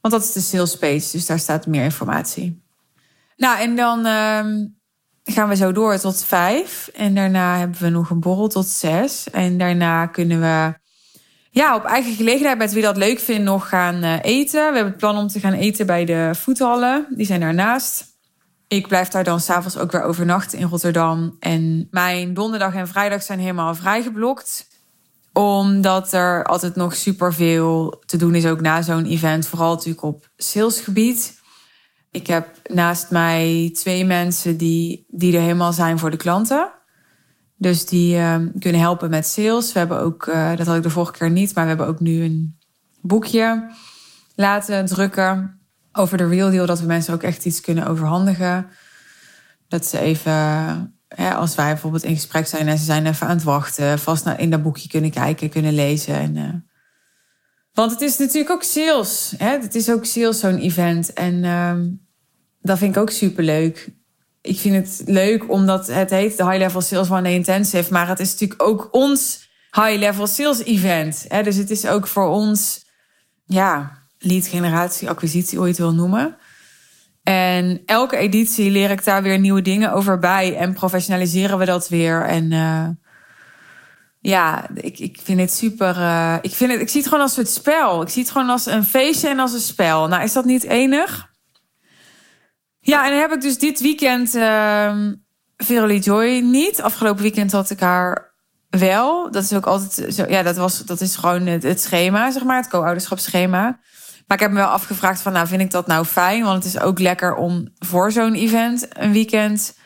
Want 0.00 0.14
dat 0.14 0.22
is 0.22 0.32
de 0.32 0.40
sales 0.40 0.78
page, 0.78 1.08
dus 1.12 1.26
daar 1.26 1.38
staat 1.38 1.66
meer 1.66 1.84
informatie. 1.84 2.62
Nou, 3.36 3.60
en 3.60 3.76
dan 3.76 4.06
uh, 4.06 4.66
gaan 5.32 5.48
we 5.48 5.56
zo 5.56 5.72
door 5.72 5.98
tot 5.98 6.24
vijf. 6.24 6.90
En 6.94 7.14
daarna 7.14 7.58
hebben 7.58 7.80
we 7.80 7.88
nog 7.88 8.10
een 8.10 8.20
borrel 8.20 8.48
tot 8.48 8.66
zes. 8.66 9.30
En 9.30 9.58
daarna 9.58 10.06
kunnen 10.06 10.40
we 10.40 10.74
ja, 11.50 11.76
op 11.76 11.84
eigen 11.84 12.14
gelegenheid, 12.14 12.58
met 12.58 12.72
wie 12.72 12.82
dat 12.82 12.96
leuk 12.96 13.18
vindt, 13.18 13.44
nog 13.44 13.68
gaan 13.68 14.04
uh, 14.04 14.14
eten. 14.22 14.60
We 14.60 14.74
hebben 14.74 14.92
het 14.92 14.96
plan 14.96 15.16
om 15.16 15.28
te 15.28 15.40
gaan 15.40 15.52
eten 15.52 15.86
bij 15.86 16.04
de 16.04 16.30
voethallen. 16.34 17.06
Die 17.10 17.26
zijn 17.26 17.40
daarnaast. 17.40 18.04
Ik 18.68 18.88
blijf 18.88 19.08
daar 19.08 19.24
dan 19.24 19.40
s'avonds 19.40 19.78
ook 19.78 19.92
weer 19.92 20.02
overnachten 20.02 20.58
in 20.58 20.68
Rotterdam. 20.68 21.36
En 21.40 21.88
mijn 21.90 22.34
donderdag 22.34 22.74
en 22.74 22.88
vrijdag 22.88 23.22
zijn 23.22 23.38
helemaal 23.38 23.74
vrijgeblokt 23.74 24.66
omdat 25.36 26.12
er 26.12 26.44
altijd 26.44 26.74
nog 26.74 26.94
superveel 26.94 28.02
te 28.06 28.16
doen 28.16 28.34
is, 28.34 28.46
ook 28.46 28.60
na 28.60 28.82
zo'n 28.82 29.04
event. 29.04 29.46
Vooral 29.46 29.74
natuurlijk 29.74 30.02
op 30.02 30.28
salesgebied. 30.36 31.35
Ik 32.16 32.26
heb 32.26 32.60
naast 32.72 33.10
mij 33.10 33.70
twee 33.74 34.04
mensen 34.04 34.56
die, 34.56 35.06
die 35.08 35.36
er 35.36 35.40
helemaal 35.40 35.72
zijn 35.72 35.98
voor 35.98 36.10
de 36.10 36.16
klanten. 36.16 36.70
Dus 37.56 37.86
die 37.86 38.16
uh, 38.16 38.36
kunnen 38.58 38.80
helpen 38.80 39.10
met 39.10 39.26
sales. 39.26 39.72
We 39.72 39.78
hebben 39.78 40.00
ook, 40.00 40.26
uh, 40.26 40.56
dat 40.56 40.66
had 40.66 40.76
ik 40.76 40.82
de 40.82 40.90
vorige 40.90 41.12
keer 41.12 41.30
niet, 41.30 41.54
maar 41.54 41.62
we 41.62 41.68
hebben 41.68 41.86
ook 41.86 42.00
nu 42.00 42.22
een 42.22 42.58
boekje 43.00 43.70
laten 44.34 44.86
drukken 44.86 45.60
over 45.92 46.18
de 46.18 46.28
real 46.28 46.50
deal. 46.50 46.66
Dat 46.66 46.80
we 46.80 46.86
mensen 46.86 47.14
ook 47.14 47.22
echt 47.22 47.44
iets 47.44 47.60
kunnen 47.60 47.86
overhandigen. 47.86 48.66
Dat 49.68 49.86
ze 49.86 49.98
even 49.98 50.96
als 51.16 51.54
wij 51.54 51.70
bijvoorbeeld 51.72 52.04
in 52.04 52.14
gesprek 52.14 52.46
zijn 52.46 52.68
en 52.68 52.78
ze 52.78 52.84
zijn 52.84 53.06
even 53.06 53.26
aan 53.26 53.36
het 53.36 53.44
wachten, 53.44 53.98
vast 53.98 54.24
naar, 54.24 54.40
in 54.40 54.50
dat 54.50 54.62
boekje 54.62 54.88
kunnen 54.88 55.10
kijken, 55.10 55.50
kunnen 55.50 55.74
lezen. 55.74 56.14
En, 56.14 56.36
uh... 56.36 56.54
Want 57.72 57.90
het 57.90 58.00
is 58.00 58.18
natuurlijk 58.18 58.50
ook 58.50 58.62
sales. 58.62 59.34
Hè? 59.36 59.50
Het 59.50 59.74
is 59.74 59.90
ook 59.90 60.04
sales, 60.04 60.40
zo'n 60.40 60.58
event. 60.58 61.12
En 61.12 61.34
uh, 61.34 61.74
dat 62.66 62.78
vind 62.78 62.96
ik 62.96 63.02
ook 63.02 63.10
super 63.10 63.44
leuk. 63.44 63.88
Ik 64.40 64.58
vind 64.58 64.74
het 64.74 65.02
leuk 65.08 65.50
omdat 65.50 65.86
het 65.86 66.10
heet 66.10 66.36
de 66.36 66.44
High 66.44 66.58
Level 66.58 66.80
Sales 66.80 67.10
One 67.10 67.22
Day 67.22 67.34
Intensive. 67.34 67.92
Maar 67.92 68.08
het 68.08 68.20
is 68.20 68.32
natuurlijk 68.32 68.62
ook 68.62 68.88
ons 68.90 69.48
High 69.70 69.98
Level 69.98 70.26
Sales 70.26 70.64
Event. 70.64 71.24
Hè? 71.28 71.42
Dus 71.42 71.56
het 71.56 71.70
is 71.70 71.86
ook 71.86 72.06
voor 72.06 72.28
ons, 72.28 72.86
ja, 73.44 73.92
lead 74.18 74.46
generatie, 74.46 75.08
acquisitie, 75.08 75.60
ooit 75.60 75.78
wil 75.78 75.94
noemen. 75.94 76.36
En 77.22 77.82
elke 77.86 78.16
editie 78.16 78.70
leer 78.70 78.90
ik 78.90 79.04
daar 79.04 79.22
weer 79.22 79.38
nieuwe 79.38 79.62
dingen 79.62 79.92
over 79.92 80.18
bij 80.18 80.56
en 80.56 80.72
professionaliseren 80.72 81.58
we 81.58 81.64
dat 81.64 81.88
weer. 81.88 82.22
En 82.22 82.50
uh, 82.50 82.88
ja, 84.20 84.68
ik, 84.74 84.98
ik 84.98 85.18
vind 85.22 85.40
het 85.40 85.52
super. 85.52 85.96
Uh, 85.96 86.36
ik, 86.40 86.52
vind 86.52 86.72
het, 86.72 86.80
ik 86.80 86.88
zie 86.88 87.00
het 87.00 87.08
gewoon 87.08 87.24
als 87.24 87.36
het 87.36 87.50
spel. 87.50 88.02
Ik 88.02 88.08
zie 88.08 88.22
het 88.22 88.32
gewoon 88.32 88.50
als 88.50 88.66
een 88.66 88.84
feestje 88.84 89.28
en 89.28 89.38
als 89.38 89.52
een 89.52 89.60
spel. 89.60 90.08
Nou, 90.08 90.22
is 90.22 90.32
dat 90.32 90.44
niet 90.44 90.64
enig? 90.64 91.34
Ja, 92.86 93.04
en 93.04 93.10
dan 93.10 93.20
heb 93.20 93.32
ik 93.32 93.40
dus 93.40 93.58
dit 93.58 93.80
weekend 93.80 94.34
uh, 94.34 94.96
Verily 95.56 95.98
Joy 95.98 96.38
niet. 96.38 96.82
Afgelopen 96.82 97.22
weekend 97.22 97.52
had 97.52 97.70
ik 97.70 97.80
haar 97.80 98.34
wel. 98.70 99.30
Dat 99.30 99.42
is 99.42 99.52
ook 99.52 99.66
altijd 99.66 100.14
zo. 100.14 100.24
Ja, 100.28 100.42
dat, 100.42 100.56
was, 100.56 100.84
dat 100.84 101.00
is 101.00 101.16
gewoon 101.16 101.46
het, 101.46 101.80
schema, 101.80 102.30
zeg 102.30 102.44
maar, 102.44 102.56
het 102.56 102.68
co-ouderschapsschema. 102.68 103.78
Maar 104.26 104.36
ik 104.36 104.40
heb 104.40 104.50
me 104.50 104.56
wel 104.56 104.66
afgevraagd 104.66 105.20
van, 105.20 105.32
nou 105.32 105.46
vind 105.46 105.60
ik 105.60 105.70
dat 105.70 105.86
nou 105.86 106.04
fijn? 106.04 106.44
Want 106.44 106.64
het 106.64 106.74
is 106.74 106.80
ook 106.80 106.98
lekker 106.98 107.34
om 107.34 107.68
voor 107.78 108.12
zo'n 108.12 108.34
event 108.34 108.86
een 108.88 109.12
weekend 109.12 109.78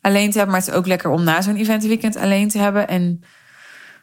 alleen 0.00 0.30
te 0.30 0.36
hebben. 0.36 0.54
Maar 0.54 0.64
het 0.64 0.72
is 0.72 0.78
ook 0.78 0.86
lekker 0.86 1.10
om 1.10 1.24
na 1.24 1.42
zo'n 1.42 1.56
event 1.56 1.82
een 1.82 1.88
weekend 1.88 2.16
alleen 2.16 2.48
te 2.48 2.58
hebben. 2.58 2.88
En 2.88 3.24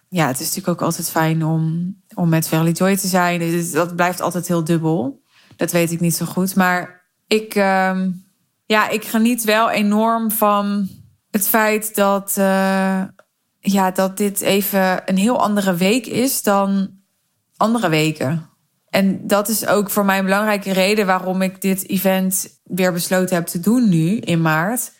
ja, 0.09 0.27
het 0.27 0.39
is 0.39 0.45
natuurlijk 0.45 0.79
ook 0.79 0.87
altijd 0.87 1.09
fijn 1.09 1.45
om, 1.45 1.95
om 2.13 2.29
met 2.29 2.47
Verily 2.47 2.71
Joy 2.71 2.97
te 2.97 3.07
zijn. 3.07 3.39
Dus 3.39 3.71
dat 3.71 3.95
blijft 3.95 4.21
altijd 4.21 4.47
heel 4.47 4.63
dubbel. 4.63 5.23
Dat 5.55 5.71
weet 5.71 5.91
ik 5.91 5.99
niet 5.99 6.15
zo 6.15 6.25
goed. 6.25 6.55
Maar 6.55 7.01
ik, 7.27 7.55
uh, 7.55 7.99
ja, 8.71 8.89
ik 8.89 9.05
geniet 9.05 9.43
wel 9.43 9.69
enorm 9.69 10.31
van 10.31 10.89
het 11.31 11.47
feit 11.47 11.95
dat, 11.95 12.35
uh, 12.37 13.03
ja, 13.59 13.91
dat 13.93 14.17
dit 14.17 14.41
even 14.41 15.01
een 15.05 15.17
heel 15.17 15.41
andere 15.41 15.75
week 15.75 16.05
is 16.05 16.43
dan 16.43 16.89
andere 17.57 17.89
weken. 17.89 18.49
En 18.89 19.27
dat 19.27 19.47
is 19.47 19.67
ook 19.67 19.89
voor 19.89 20.05
mij 20.05 20.17
een 20.17 20.25
belangrijke 20.25 20.73
reden 20.73 21.05
waarom 21.05 21.41
ik 21.41 21.61
dit 21.61 21.89
event 21.89 22.59
weer 22.63 22.93
besloten 22.93 23.35
heb 23.35 23.45
te 23.45 23.59
doen 23.59 23.89
nu 23.89 24.17
in 24.17 24.41
maart. 24.41 24.91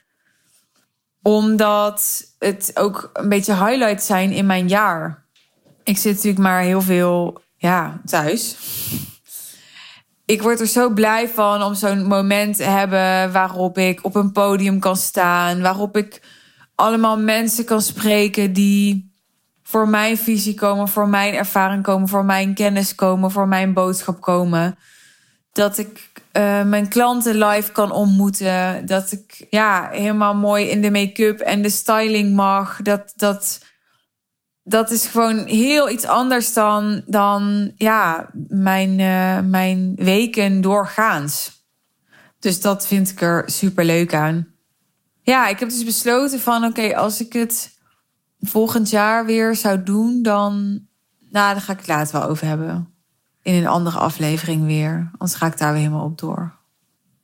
Omdat 1.22 2.26
het 2.40 2.72
ook 2.74 3.10
een 3.14 3.30
beetje 3.30 3.66
highlights 3.66 4.06
zijn 4.06 4.32
in 4.32 4.46
mijn 4.46 4.68
jaar. 4.68 5.26
Ik 5.84 5.98
zit 5.98 6.14
natuurlijk 6.16 6.44
maar 6.44 6.62
heel 6.62 6.82
veel 6.82 7.42
ja, 7.56 8.02
thuis. 8.06 8.58
Ik 10.32 10.42
word 10.42 10.60
er 10.60 10.68
zo 10.68 10.90
blij 10.90 11.30
van 11.30 11.64
om 11.64 11.74
zo'n 11.74 12.04
moment 12.08 12.56
te 12.56 12.64
hebben 12.64 13.32
waarop 13.32 13.78
ik 13.78 14.00
op 14.06 14.16
een 14.16 14.32
podium 14.32 14.80
kan 14.80 14.96
staan, 14.96 15.62
waarop 15.62 15.98
ik 15.98 16.22
allemaal 16.76 17.20
mensen 17.20 17.66
kan 17.66 17.82
spreken 17.82 18.54
die 18.54 19.12
voor 19.64 19.88
mijn 19.88 20.18
visie 20.18 20.54
komen, 20.54 20.88
voor 20.88 21.10
mijn 21.10 21.34
ervaring 21.34 21.84
komen, 21.84 22.08
voor 22.08 22.26
mijn 22.26 22.54
kennis 22.54 22.96
komen, 22.96 23.32
voor 23.32 23.48
mijn 23.48 23.74
boodschap 23.74 24.22
komen. 24.22 24.78
Dat 25.52 25.78
ik 25.78 26.12
uh, 26.38 26.64
mijn 26.64 26.88
klanten 26.88 27.38
live 27.38 27.72
kan 27.72 27.92
ontmoeten. 27.92 28.86
Dat 28.86 29.12
ik 29.12 29.46
ja, 29.50 29.90
helemaal 29.92 30.36
mooi 30.36 30.66
in 30.66 30.82
de 30.82 30.92
make-up 30.92 31.40
en 31.40 31.62
de 31.62 31.70
styling 31.70 32.36
mag. 32.36 32.82
Dat, 32.82 33.14
dat, 33.16 33.60
dat 34.64 34.92
is 34.92 35.08
gewoon 35.08 35.46
heel 35.46 35.90
iets 35.90 36.06
anders 36.06 36.54
dan, 36.54 37.02
dan 37.06 37.72
ja, 37.76 38.30
mijn, 38.48 39.00
uh, 39.00 39.50
mijn 39.50 39.96
weken 39.96 40.62
doorgaans. 40.62 41.60
Dus 42.40 42.62
dat 42.62 42.88
vind 42.88 43.10
ik 43.10 43.22
er 43.22 43.44
super 43.46 43.86
leuk 43.86 44.14
aan. 44.14 44.48
Ja, 45.22 45.48
ik 45.48 45.60
heb 45.60 45.70
dus 45.70 45.84
besloten 45.84 46.40
van 46.40 46.64
oké, 46.64 46.96
als 46.98 47.22
ik 47.22 47.34
het 47.34 47.80
volgend 48.40 48.90
jaar 48.90 49.26
weer 49.26 49.56
zou 49.56 49.84
doen, 49.84 50.22
dan, 50.22 50.54
nou, 51.30 51.54
daar 51.54 51.62
ga 51.62 51.72
ik 51.72 51.78
het 51.78 51.88
later 51.88 52.20
wel 52.20 52.30
over 52.30 52.48
hebben. 52.48 52.94
In 53.42 53.54
een 53.54 53.68
andere 53.68 54.00
aflevering 54.00 54.66
weer. 54.66 55.12
Anders 55.12 55.36
ga 55.40 55.46
ik 55.46 55.58
daar 55.58 55.72
weer 55.72 55.82
helemaal 55.82 56.06
op 56.06 56.18
door. 56.18 56.58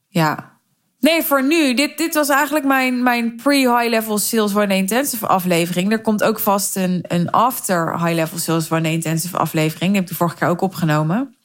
Ja. 0.08 0.57
Nee, 1.00 1.22
voor 1.22 1.44
nu. 1.44 1.74
Dit, 1.74 1.98
dit 1.98 2.14
was 2.14 2.28
eigenlijk 2.28 2.64
mijn, 2.64 3.02
mijn 3.02 3.36
pre-high 3.36 3.88
level 3.88 4.18
sales 4.18 4.54
one 4.56 4.76
intensive 4.76 5.26
aflevering. 5.26 5.92
Er 5.92 6.00
komt 6.00 6.22
ook 6.22 6.38
vast 6.38 6.76
een, 6.76 7.04
een 7.08 7.30
after 7.30 7.98
high 8.04 8.14
level 8.14 8.38
sales 8.38 8.70
one 8.70 8.90
intensive 8.90 9.36
aflevering. 9.36 9.90
Die 9.90 10.00
heb 10.00 10.02
ik 10.02 10.08
de 10.08 10.14
vorige 10.14 10.36
keer 10.36 10.48
ook 10.48 10.60
opgenomen. 10.60 11.36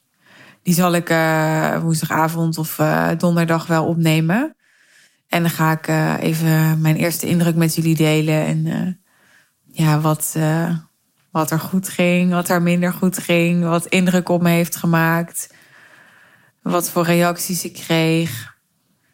Die 0.63 0.73
zal 0.73 0.93
ik 0.93 1.09
uh, 1.09 1.77
woensdagavond 1.81 2.57
of 2.57 2.79
uh, 2.79 3.09
donderdag 3.17 3.67
wel 3.67 3.85
opnemen. 3.85 4.55
En 5.27 5.41
dan 5.41 5.51
ga 5.51 5.71
ik 5.71 5.87
uh, 5.87 6.13
even 6.19 6.81
mijn 6.81 6.95
eerste 6.95 7.27
indruk 7.27 7.55
met 7.55 7.75
jullie 7.75 7.95
delen. 7.95 8.45
En 8.45 9.01
ja, 9.71 9.99
wat, 9.99 10.37
wat 11.31 11.51
er 11.51 11.59
goed 11.59 11.89
ging, 11.89 12.31
wat 12.31 12.49
er 12.49 12.61
minder 12.61 12.93
goed 12.93 13.17
ging, 13.17 13.63
wat 13.63 13.85
indruk 13.85 14.29
op 14.29 14.41
me 14.41 14.49
heeft 14.49 14.75
gemaakt, 14.75 15.53
wat 16.61 16.89
voor 16.89 17.03
reacties 17.03 17.65
ik 17.65 17.73
kreeg. 17.73 18.52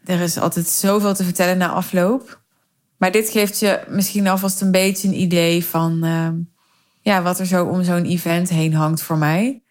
Er 0.10 0.20
is 0.20 0.38
altijd 0.38 0.68
zoveel 0.68 1.14
te 1.14 1.24
vertellen 1.24 1.58
na 1.58 1.70
afloop. 1.70 2.42
Maar 2.98 3.12
dit 3.12 3.30
geeft 3.30 3.60
je 3.60 3.82
misschien 3.88 4.28
alvast 4.28 4.62
een 4.62 4.72
beetje 4.72 5.08
een 5.08 5.22
idee 5.22 5.66
van 5.66 6.06
uh, 6.06 6.30
ja, 7.02 7.22
wat 7.22 7.40
er 7.40 7.46
zo 7.46 7.66
om 7.66 7.84
zo'n 7.84 8.06
event 8.06 8.50
heen 8.50 8.74
hangt 8.74 9.02
voor 9.02 9.18
mij. 9.18 9.64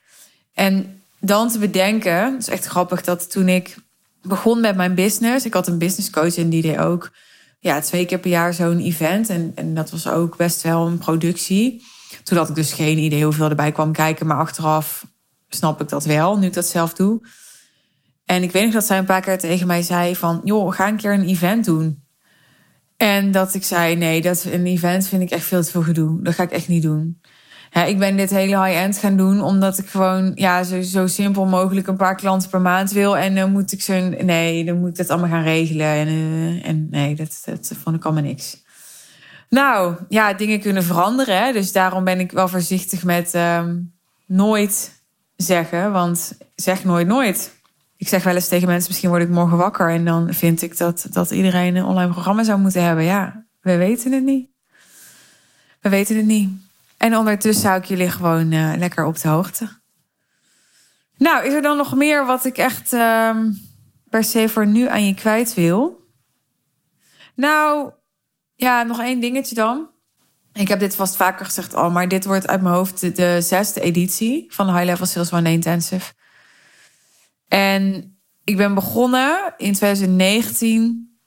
En 0.52 1.00
dan 1.20 1.48
te 1.48 1.58
bedenken, 1.58 2.32
het 2.32 2.40
is 2.40 2.48
echt 2.48 2.64
grappig 2.64 3.02
dat 3.02 3.30
toen 3.30 3.48
ik 3.48 3.76
begon 4.22 4.60
met 4.60 4.76
mijn 4.76 4.94
business, 4.94 5.44
ik 5.44 5.54
had 5.54 5.66
een 5.66 5.78
business 5.78 6.10
coach 6.10 6.36
en 6.36 6.48
die 6.48 6.62
deed 6.62 6.78
ook 6.78 7.12
ja, 7.60 7.80
twee 7.80 8.06
keer 8.06 8.18
per 8.18 8.30
jaar 8.30 8.54
zo'n 8.54 8.78
event. 8.78 9.28
En, 9.28 9.52
en 9.54 9.74
dat 9.74 9.90
was 9.90 10.08
ook 10.08 10.36
best 10.36 10.62
wel 10.62 10.86
een 10.86 10.98
productie. 10.98 11.84
Toen 12.22 12.38
had 12.38 12.48
ik 12.48 12.54
dus 12.54 12.72
geen 12.72 12.98
idee 12.98 13.24
hoeveel 13.24 13.48
erbij 13.48 13.72
kwam 13.72 13.92
kijken. 13.92 14.26
Maar 14.26 14.38
achteraf 14.38 15.06
snap 15.48 15.80
ik 15.80 15.88
dat 15.88 16.04
wel, 16.04 16.38
nu 16.38 16.46
ik 16.46 16.54
dat 16.54 16.66
zelf 16.66 16.94
doe. 16.94 17.20
En 18.28 18.42
ik 18.42 18.52
weet 18.52 18.64
nog 18.64 18.72
dat 18.72 18.86
zij 18.86 18.98
een 18.98 19.04
paar 19.04 19.20
keer 19.20 19.38
tegen 19.38 19.66
mij 19.66 19.82
zei 19.82 20.16
van... 20.16 20.40
joh, 20.44 20.72
ga 20.72 20.88
een 20.88 20.96
keer 20.96 21.12
een 21.12 21.28
event 21.28 21.64
doen. 21.64 22.02
En 22.96 23.30
dat 23.30 23.54
ik 23.54 23.64
zei, 23.64 23.96
nee, 23.96 24.20
dat 24.20 24.44
een 24.50 24.66
event 24.66 25.06
vind 25.08 25.22
ik 25.22 25.30
echt 25.30 25.44
veel 25.44 25.62
te 25.62 25.70
veel 25.70 25.82
gedoe. 25.82 26.22
Dat 26.22 26.34
ga 26.34 26.42
ik 26.42 26.50
echt 26.50 26.68
niet 26.68 26.82
doen. 26.82 27.20
Ja, 27.70 27.84
ik 27.84 27.98
ben 27.98 28.16
dit 28.16 28.30
hele 28.30 28.64
high-end 28.64 28.98
gaan 28.98 29.16
doen 29.16 29.42
omdat 29.42 29.78
ik 29.78 29.88
gewoon 29.88 30.32
ja, 30.34 30.62
zo, 30.62 30.82
zo 30.82 31.06
simpel 31.06 31.46
mogelijk 31.46 31.86
een 31.86 31.96
paar 31.96 32.16
klanten 32.16 32.50
per 32.50 32.60
maand 32.60 32.90
wil. 32.90 33.16
En 33.16 33.34
dan 33.34 33.52
moet 33.52 33.72
ik 33.72 33.82
zo'n. 33.82 34.16
Nee, 34.20 34.64
dan 34.64 34.78
moet 34.78 34.88
ik 34.88 34.96
dat 34.96 35.10
allemaal 35.10 35.28
gaan 35.28 35.42
regelen. 35.42 35.86
En, 35.86 36.08
uh, 36.08 36.68
en 36.68 36.86
nee, 36.90 37.14
dat, 37.14 37.42
dat 37.44 37.72
vond 37.82 37.96
ik 37.96 38.04
allemaal 38.04 38.22
niks. 38.22 38.62
Nou, 39.48 39.96
ja, 40.08 40.32
dingen 40.32 40.60
kunnen 40.60 40.84
veranderen. 40.84 41.52
Dus 41.52 41.72
daarom 41.72 42.04
ben 42.04 42.20
ik 42.20 42.32
wel 42.32 42.48
voorzichtig 42.48 43.04
met 43.04 43.34
um, 43.34 43.92
nooit 44.26 44.92
zeggen. 45.36 45.92
Want 45.92 46.38
zeg 46.54 46.84
nooit 46.84 47.06
nooit. 47.06 47.56
Ik 47.98 48.08
zeg 48.08 48.22
wel 48.22 48.34
eens 48.34 48.48
tegen 48.48 48.68
mensen, 48.68 48.88
misschien 48.88 49.08
word 49.08 49.22
ik 49.22 49.28
morgen 49.28 49.56
wakker. 49.56 49.90
En 49.90 50.04
dan 50.04 50.34
vind 50.34 50.62
ik 50.62 50.76
dat, 50.76 51.06
dat 51.10 51.30
iedereen 51.30 51.76
een 51.76 51.84
online 51.84 52.12
programma 52.12 52.42
zou 52.42 52.60
moeten 52.60 52.82
hebben. 52.82 53.04
Ja, 53.04 53.46
we 53.60 53.76
weten 53.76 54.12
het 54.12 54.24
niet. 54.24 54.50
We 55.80 55.88
weten 55.88 56.16
het 56.16 56.26
niet. 56.26 56.50
En 56.96 57.16
ondertussen 57.16 57.68
hou 57.68 57.80
ik 57.80 57.86
jullie 57.86 58.10
gewoon 58.10 58.52
uh, 58.52 58.72
lekker 58.76 59.04
op 59.04 59.20
de 59.20 59.28
hoogte. 59.28 59.68
Nou, 61.16 61.46
is 61.46 61.52
er 61.52 61.62
dan 61.62 61.76
nog 61.76 61.94
meer 61.94 62.26
wat 62.26 62.44
ik 62.44 62.58
echt 62.58 62.92
um, 62.92 63.58
per 64.10 64.24
se 64.24 64.48
voor 64.48 64.66
nu 64.66 64.88
aan 64.88 65.06
je 65.06 65.14
kwijt 65.14 65.54
wil? 65.54 66.06
Nou, 67.34 67.92
ja, 68.54 68.82
nog 68.82 69.00
één 69.00 69.20
dingetje 69.20 69.54
dan. 69.54 69.90
Ik 70.52 70.68
heb 70.68 70.80
dit 70.80 70.94
vast 70.94 71.16
vaker 71.16 71.46
gezegd 71.46 71.74
al, 71.74 71.90
maar 71.90 72.08
dit 72.08 72.24
wordt 72.24 72.46
uit 72.46 72.62
mijn 72.62 72.74
hoofd 72.74 73.16
de, 73.16 73.40
zesde 73.40 73.80
editie 73.80 74.46
van 74.48 74.74
High 74.74 74.84
Level 74.84 75.06
Sales 75.06 75.32
One 75.32 75.50
Intensive. 75.50 76.12
En 77.48 78.12
ik 78.44 78.56
ben 78.56 78.74
begonnen 78.74 79.54
in 79.56 79.72
2019. 79.72 81.18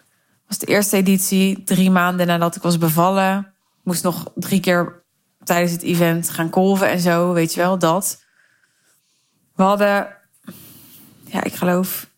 Was 0.47 0.57
de 0.57 0.65
eerste 0.65 0.97
editie, 0.97 1.63
drie 1.63 1.91
maanden 1.91 2.27
nadat 2.27 2.55
ik 2.55 2.61
was 2.61 2.77
bevallen. 2.77 3.53
Moest 3.83 4.03
nog 4.03 4.31
drie 4.35 4.59
keer 4.59 5.03
tijdens 5.43 5.71
het 5.71 5.81
event 5.81 6.29
gaan 6.29 6.49
kolven 6.49 6.89
en 6.89 6.99
zo, 6.99 7.33
weet 7.33 7.53
je 7.53 7.59
wel, 7.59 7.79
dat. 7.79 8.23
We 9.55 9.63
hadden, 9.63 10.07
ja, 11.25 11.43
ik 11.43 11.53
geloof, 11.53 12.09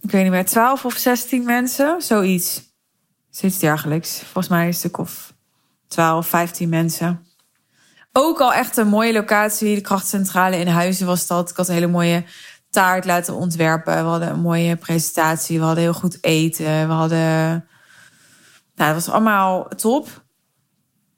ik 0.00 0.10
weet 0.10 0.22
niet 0.22 0.30
meer, 0.30 0.44
12 0.44 0.84
of 0.84 0.94
16 0.94 1.44
mensen, 1.44 2.02
zoiets. 2.02 2.62
Zoiets 3.30 3.58
dergelijks. 3.58 4.18
Volgens 4.18 4.48
mij 4.48 4.66
een 4.66 4.74
stuk 4.74 4.98
of 4.98 5.34
12, 5.88 6.26
15 6.26 6.68
mensen. 6.68 7.26
Ook 8.12 8.40
al 8.40 8.52
echt 8.52 8.76
een 8.76 8.88
mooie 8.88 9.12
locatie. 9.12 9.74
De 9.74 9.80
krachtcentrale 9.80 10.56
in 10.56 10.66
Huizen 10.66 11.06
was 11.06 11.26
dat. 11.26 11.50
Ik 11.50 11.56
had 11.56 11.68
een 11.68 11.74
hele 11.74 11.86
mooie 11.86 12.24
taart 12.70 13.04
laten 13.04 13.34
ontwerpen. 13.34 13.94
We 13.94 14.10
hadden 14.10 14.30
een 14.30 14.40
mooie 14.40 14.76
presentatie. 14.76 15.58
We 15.58 15.64
hadden 15.64 15.82
heel 15.82 15.92
goed 15.92 16.18
eten. 16.20 16.86
We 16.88 16.92
hadden. 16.92 17.18
Nou, 18.74 18.94
het 18.94 19.04
was 19.04 19.14
allemaal 19.14 19.68
top. 19.68 20.24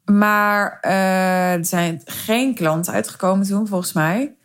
Maar 0.05 0.79
uh, 0.87 1.53
er 1.53 1.65
zijn 1.65 2.01
geen 2.05 2.55
klanten 2.55 2.93
uitgekomen 2.93 3.47
toen, 3.47 3.67
volgens 3.67 3.93
mij. 3.93 4.37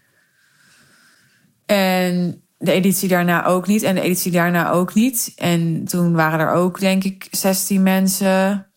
En 1.65 2.43
de 2.57 2.71
editie 2.71 3.09
daarna 3.09 3.45
ook 3.45 3.67
niet. 3.67 3.83
En 3.83 3.95
de 3.95 4.01
editie 4.01 4.31
daarna 4.31 4.69
ook 4.69 4.93
niet. 4.93 5.33
En 5.35 5.85
toen 5.85 6.13
waren 6.13 6.39
er 6.39 6.51
ook, 6.51 6.79
denk 6.79 7.03
ik, 7.03 7.27
16 7.31 7.83
mensen. 7.83 8.67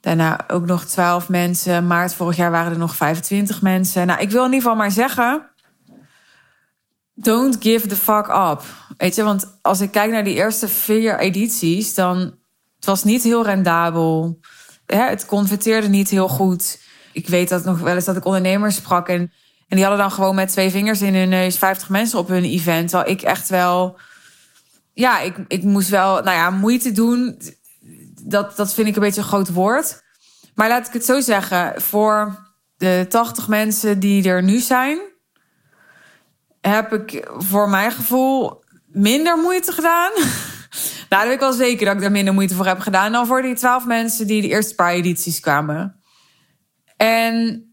Daarna 0.00 0.48
ook 0.48 0.66
nog 0.66 0.84
12 0.84 1.28
mensen. 1.28 1.86
Maart 1.86 2.14
vorig 2.14 2.36
jaar 2.36 2.50
waren 2.50 2.72
er 2.72 2.78
nog 2.78 2.96
25 2.96 3.62
mensen. 3.62 4.06
Nou, 4.06 4.20
ik 4.20 4.30
wil 4.30 4.44
in 4.44 4.52
ieder 4.52 4.60
geval 4.60 4.76
maar 4.76 4.90
zeggen. 4.90 5.49
Don't 7.20 7.56
give 7.60 7.86
the 7.86 7.96
fuck 7.96 8.28
up. 8.28 8.62
Weet 8.96 9.14
je, 9.14 9.22
want 9.22 9.58
als 9.62 9.80
ik 9.80 9.90
kijk 9.90 10.10
naar 10.10 10.24
die 10.24 10.34
eerste 10.34 10.68
vier 10.68 11.18
edities, 11.18 11.94
dan 11.94 12.18
het 12.76 12.84
was 12.84 13.04
niet 13.04 13.22
heel 13.22 13.44
rendabel. 13.44 14.38
het 14.86 15.26
converteerde 15.26 15.88
niet 15.88 16.08
heel 16.08 16.28
goed. 16.28 16.80
Ik 17.12 17.28
weet 17.28 17.48
dat 17.48 17.64
nog 17.64 17.78
wel 17.78 17.94
eens 17.94 18.04
dat 18.04 18.16
ik 18.16 18.24
ondernemers 18.24 18.74
sprak 18.76 19.08
en 19.08 19.32
en 19.70 19.76
die 19.76 19.84
hadden 19.84 20.04
dan 20.04 20.12
gewoon 20.12 20.34
met 20.34 20.48
twee 20.48 20.70
vingers 20.70 21.02
in 21.02 21.14
hun 21.14 21.28
neus 21.28 21.58
50 21.58 21.88
mensen 21.88 22.18
op 22.18 22.28
hun 22.28 22.44
event. 22.44 22.88
Terwijl 22.88 23.10
ik 23.10 23.22
echt 23.22 23.48
wel. 23.48 23.98
Ja, 24.92 25.20
ik, 25.20 25.34
ik 25.48 25.62
moest 25.62 25.88
wel, 25.88 26.14
nou 26.14 26.36
ja, 26.36 26.50
moeite 26.50 26.92
doen. 26.92 27.40
Dat, 28.22 28.56
dat 28.56 28.74
vind 28.74 28.88
ik 28.88 28.94
een 28.94 29.02
beetje 29.02 29.20
een 29.20 29.26
groot 29.26 29.52
woord. 29.52 30.02
Maar 30.54 30.68
laat 30.68 30.86
ik 30.86 30.92
het 30.92 31.04
zo 31.04 31.20
zeggen. 31.20 31.82
Voor 31.82 32.48
de 32.76 33.06
80 33.08 33.48
mensen 33.48 34.00
die 34.00 34.28
er 34.28 34.42
nu 34.42 34.58
zijn, 34.58 34.98
heb 36.60 36.92
ik 36.92 37.30
voor 37.36 37.68
mijn 37.68 37.92
gevoel 37.92 38.62
minder 38.86 39.38
moeite 39.38 39.72
gedaan. 39.72 40.10
nou, 41.08 41.08
dat 41.08 41.24
weet 41.24 41.32
ik 41.32 41.40
wel 41.40 41.52
zeker 41.52 41.86
dat 41.86 41.94
ik 41.94 42.00
daar 42.00 42.10
minder 42.10 42.34
moeite 42.34 42.54
voor 42.54 42.66
heb 42.66 42.78
gedaan 42.78 43.12
dan 43.12 43.26
voor 43.26 43.42
die 43.42 43.54
12 43.54 43.86
mensen 43.86 44.26
die 44.26 44.42
de 44.42 44.48
eerste 44.48 44.74
paar 44.74 44.92
edities 44.92 45.40
kwamen. 45.40 46.00
En 46.96 47.64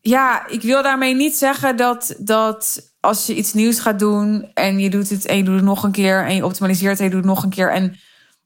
ja, 0.00 0.46
ik 0.46 0.62
wil 0.62 0.82
daarmee 0.82 1.14
niet 1.14 1.36
zeggen 1.36 1.76
dat, 1.76 2.16
dat 2.18 2.92
als 3.00 3.26
je 3.26 3.34
iets 3.34 3.52
nieuws 3.52 3.78
gaat 3.78 3.98
doen 3.98 4.50
en 4.54 4.78
je 4.78 4.90
doet 4.90 5.08
het 5.08 5.26
en 5.26 5.36
je 5.36 5.44
doet 5.44 5.54
het 5.54 5.64
nog 5.64 5.82
een 5.82 5.92
keer 5.92 6.24
en 6.24 6.34
je 6.34 6.44
optimaliseert 6.44 6.98
en 6.98 7.04
je 7.04 7.10
doet 7.10 7.20
het 7.20 7.28
nog 7.28 7.42
een 7.42 7.50
keer 7.50 7.70
en 7.70 7.96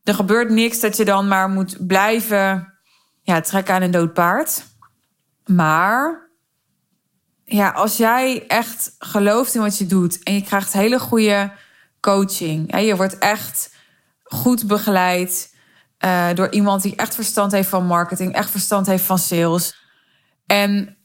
er 0.03 0.13
gebeurt 0.13 0.49
niks, 0.49 0.79
dat 0.79 0.97
je 0.97 1.05
dan 1.05 1.27
maar 1.27 1.49
moet 1.49 1.87
blijven 1.87 2.73
ja, 3.21 3.41
trekken 3.41 3.73
aan 3.73 3.81
een 3.81 3.91
dood 3.91 4.13
paard. 4.13 4.63
Maar 5.45 6.26
ja, 7.49 7.69
als 7.69 7.97
jij 7.97 8.47
echt 8.47 8.95
gelooft 8.99 9.55
in 9.55 9.61
wat 9.61 9.77
je 9.77 9.85
doet 9.85 10.23
en 10.23 10.33
je 10.33 10.41
krijgt 10.41 10.73
hele 10.73 10.99
goede 10.99 11.51
coaching, 11.99 12.71
en 12.71 12.85
je 12.85 12.95
wordt 12.95 13.17
echt 13.17 13.75
goed 14.23 14.67
begeleid 14.67 15.55
uh, 16.05 16.27
door 16.33 16.51
iemand 16.51 16.81
die 16.81 16.95
echt 16.95 17.15
verstand 17.15 17.51
heeft 17.51 17.69
van 17.69 17.85
marketing, 17.85 18.33
echt 18.33 18.49
verstand 18.49 18.87
heeft 18.87 19.03
van 19.03 19.17
sales. 19.17 19.75
En 20.45 20.97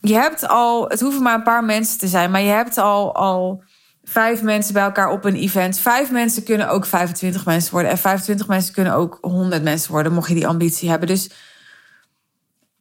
je 0.00 0.14
hebt 0.14 0.48
al, 0.48 0.88
het 0.88 1.00
hoeven 1.00 1.22
maar 1.22 1.34
een 1.34 1.42
paar 1.42 1.64
mensen 1.64 1.98
te 1.98 2.08
zijn, 2.08 2.30
maar 2.30 2.40
je 2.40 2.50
hebt 2.50 2.78
al, 2.78 3.14
al 3.14 3.64
vijf 4.02 4.42
mensen 4.42 4.72
bij 4.72 4.82
elkaar 4.82 5.10
op 5.10 5.24
een 5.24 5.36
event. 5.36 5.78
Vijf 5.78 6.10
mensen 6.10 6.42
kunnen 6.42 6.68
ook 6.68 6.86
25 6.86 7.44
mensen 7.44 7.72
worden. 7.72 7.90
En 7.90 7.98
25 7.98 8.48
mensen 8.48 8.74
kunnen 8.74 8.94
ook 8.94 9.18
100 9.20 9.62
mensen 9.62 9.92
worden, 9.92 10.12
mocht 10.12 10.28
je 10.28 10.34
die 10.34 10.46
ambitie 10.46 10.88
hebben. 10.88 11.08
Dus 11.08 11.30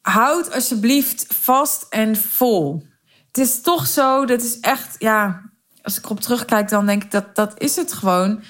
houd 0.01 0.53
alsjeblieft 0.53 1.25
vast 1.33 1.85
en 1.89 2.15
vol. 2.15 2.93
Het 3.35 3.45
is 3.45 3.61
toch 3.61 3.87
zo, 3.87 4.25
dat 4.25 4.41
is 4.41 4.59
echt, 4.59 4.95
ja, 4.99 5.41
als 5.81 5.97
ik 5.97 6.05
erop 6.05 6.19
terugkijk, 6.19 6.69
dan 6.69 6.85
denk 6.85 7.03
ik 7.03 7.11
dat 7.11 7.35
dat 7.35 7.53
is 7.57 7.75
het 7.75 7.93
gewoon. 7.93 8.43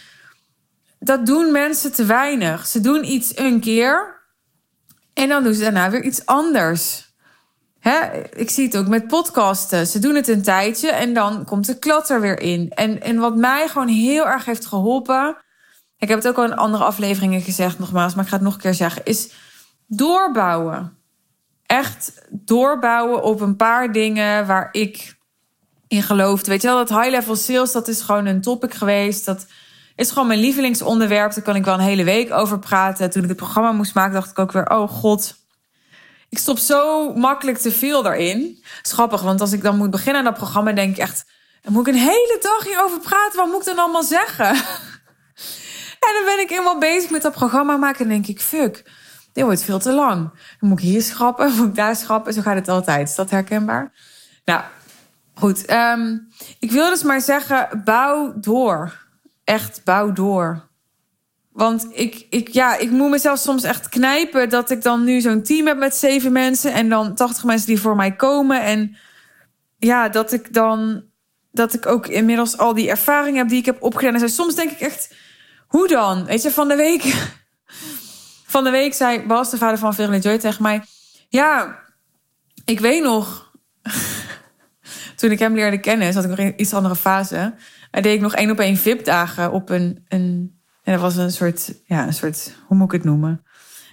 dat 1.00 1.26
doen 1.26 1.52
mensen 1.52 1.92
te 1.92 2.06
weinig. 2.06 2.68
Ze 2.68 2.82
doen 2.82 3.04
iets 3.04 3.38
een 3.38 3.60
keer 3.60 4.22
en 5.14 5.30
dan 5.30 5.44
doen 5.44 5.54
ze 5.54 5.62
daarna 5.62 5.90
weer 5.90 6.04
iets 6.04 6.26
anders. 6.26 7.14
Hè, 7.80 8.24
ik 8.36 8.50
zie 8.50 8.66
het 8.66 8.78
ook 8.78 8.88
met 8.88 9.08
podcasten. 9.08 9.88
Ze 9.88 10.00
doen 10.00 10.16
het 10.16 10.28
een 10.28 10.42
tijdje 10.42 10.92
en 10.92 11.14
dan 11.14 11.46
komt 11.46 11.66
de 11.66 11.80
klat 11.80 12.10
er 12.10 12.22
weer 12.22 12.40
in. 12.40 12.70
En, 12.70 13.02
en 13.02 13.18
wat 13.18 13.36
mij 13.36 13.68
gewoon 13.68 13.88
heel 13.88 14.28
erg 14.28 14.46
heeft 14.46 14.66
geholpen. 14.66 15.38
Ik 15.98 16.08
heb 16.08 16.18
het 16.18 16.28
ook 16.28 16.38
al 16.38 16.44
in 16.44 16.56
andere 16.56 16.84
afleveringen 16.84 17.42
gezegd, 17.42 17.80
nogmaals, 17.80 18.16
maar 18.16 18.24
ik 18.24 18.30
ga 18.30 18.36
het 18.36 18.46
nog 18.46 18.54
een 18.54 18.60
keer 18.60 18.74
zeggen. 18.74 19.06
Is 19.06 19.32
doorbouwen. 19.88 20.98
Echt 21.66 22.22
doorbouwen 22.30 23.24
op 23.24 23.42
een 23.42 23.56
paar 23.56 23.92
dingen 23.92 24.48
waar 24.48 24.70
ik 24.72 25.16
in 25.88 26.04
geloofde. 26.04 26.52
Weet 26.52 26.62
je 26.62 26.68
wel, 26.68 26.86
dat 26.86 26.90
high-level 26.90 27.36
sales, 27.36 27.72
dat 27.72 27.88
is 27.88 28.02
gewoon 28.02 28.26
een 28.26 28.42
topic 28.42 28.74
geweest. 28.74 29.26
Dat 29.26 29.46
is 29.96 30.10
gewoon 30.10 30.28
mijn 30.28 30.40
lievelingsonderwerp. 30.40 31.34
Daar 31.34 31.44
kan 31.44 31.56
ik 31.56 31.66
wel 31.66 31.74
een 31.74 31.80
hele 31.80 32.04
week 32.04 32.32
over 32.32 32.60
praten. 32.60 33.10
Toen 33.10 33.24
ik 33.24 33.30
het 33.30 33.38
programma 33.38 33.72
moest 33.72 33.96
maken, 33.96 34.14
dacht 34.14 34.30
ik 34.30 34.40
ook 34.40 34.52
weer: 34.52 34.70
oh 34.70 34.90
god. 34.90 35.44
Ik 36.30 36.38
stop 36.38 36.58
zo 36.58 37.14
makkelijk 37.14 37.58
te 37.58 37.72
veel 37.72 38.04
daarin. 38.04 38.64
Schappig, 38.82 39.22
want 39.22 39.42
als 39.42 39.52
ik 39.52 39.64
dan 39.64 39.78
moet 39.78 39.90
beginnen 39.90 40.18
aan 40.18 40.28
dat 40.28 40.38
programma, 40.38 40.72
denk 40.72 40.92
ik 40.92 40.98
echt: 40.98 41.26
moet 41.64 41.88
ik 41.88 41.94
een 41.94 42.00
hele 42.00 42.38
dag 42.42 42.64
hierover 42.64 43.00
praten? 43.00 43.38
Wat 43.38 43.48
moet 43.48 43.60
ik 43.60 43.66
dan 43.66 43.80
allemaal 43.84 44.04
zeggen? 44.04 44.50
en 46.06 46.14
dan 46.14 46.26
ben 46.26 46.40
ik 46.40 46.52
eenmaal 46.52 46.78
bezig 46.78 47.10
met 47.10 47.22
dat 47.22 47.34
programma 47.34 47.78
maken 47.78 48.04
en 48.04 48.10
denk 48.10 48.28
ik: 48.28 48.42
fuck, 48.42 48.84
dit 49.36 49.44
wordt 49.44 49.64
veel 49.64 49.80
te 49.80 49.94
lang. 49.94 50.30
Dan 50.60 50.70
moet 50.70 50.80
ik 50.80 50.86
hier 50.86 51.02
schrappen, 51.02 51.52
moet 51.58 51.68
ik 51.68 51.76
daar 51.76 51.96
schrappen. 51.96 52.34
Zo 52.34 52.42
gaat 52.42 52.56
het 52.56 52.70
altijd. 52.70 53.10
Is 53.10 53.16
dat 53.16 53.30
herkenbaar? 53.30 53.92
Nou, 54.46 54.62
goed. 55.34 55.66
Ehm, 55.66 56.18
ik 56.60 56.72
wil 56.72 56.90
dus 56.90 57.04
maar 57.04 57.22
zeggen: 57.22 57.82
bouw 57.84 58.34
door 58.40 59.04
echt 59.44 59.82
bouw 59.84 60.12
door. 60.12 60.68
Want 61.52 61.88
ik, 61.92 62.26
ik, 62.30 62.48
ja, 62.48 62.78
ik 62.78 62.92
moet 62.92 63.10
mezelf 63.10 63.40
soms 63.40 63.64
echt 63.64 63.90
knijpen 63.90 64.50
dat 64.50 64.70
ik 64.70 64.82
dan 64.82 65.04
nu 65.04 65.22
zo'n 65.22 65.44
team 65.44 65.68
heb 65.68 65.78
met 65.78 65.96
zeven 65.96 66.32
mensen 66.32 66.74
en 66.74 66.90
dan 66.90 67.16
80 67.16 67.44
mensen 67.44 67.68
die 67.68 67.80
voor 67.80 67.96
mij 67.96 68.16
komen. 68.16 68.64
En 68.64 68.98
ja, 69.78 70.10
dat 70.10 70.32
ik 70.32 70.54
dan 70.54 71.04
dat 71.52 71.74
ik 71.74 71.86
ook 71.86 72.08
inmiddels 72.08 72.58
al 72.58 72.74
die 72.74 72.90
ervaring 72.90 73.38
heb 73.38 73.50
die 73.50 73.58
ik 73.58 73.66
heb 73.66 73.84
opgedaan. 73.84 74.22
En 74.22 74.30
soms 74.30 74.56
denk 74.56 74.72
ik 74.72 74.80
echt, 74.80 75.16
hoe 75.68 75.88
dan? 75.88 76.26
Weet 76.26 76.42
je, 76.42 76.52
van 76.52 76.68
de 76.68 76.76
week. 76.76 77.04
Van 78.46 78.64
de 78.64 78.70
week 78.70 78.94
zei 78.94 79.26
Bas, 79.26 79.52
de 79.52 79.58
vader 79.58 79.78
van 79.78 79.94
Veronique 79.94 80.28
Joy, 80.30 80.38
tegen 80.38 80.64
mij: 80.64 80.82
Ja, 81.30 81.80
ik 82.66 82.80
weet 82.80 83.04
nog. 83.04 83.52
Toen 85.16 85.32
ik 85.32 85.40
hem 85.40 85.56
leerde 85.56 85.80
kennen, 85.80 86.14
zat 86.14 86.24
ik 86.24 86.30
nog 86.30 86.40
in 86.40 86.46
een 86.46 86.62
iets 86.62 86.74
andere 86.74 86.96
fase 86.96 87.54
deed 88.02 88.16
ik 88.16 88.22
nog 88.22 88.36
één 88.36 88.52
op 88.52 88.60
één 88.60 88.78
VIP-dagen 88.78 89.52
op 89.52 89.70
een, 89.70 90.06
een. 90.08 90.54
En 90.84 90.94
dat 90.94 91.02
was 91.02 91.16
een 91.16 91.32
soort, 91.32 91.74
ja, 91.86 92.06
een 92.06 92.14
soort, 92.14 92.56
hoe 92.68 92.78
moet 92.78 92.86
ik 92.86 92.92
het 92.92 93.04
noemen? 93.04 93.44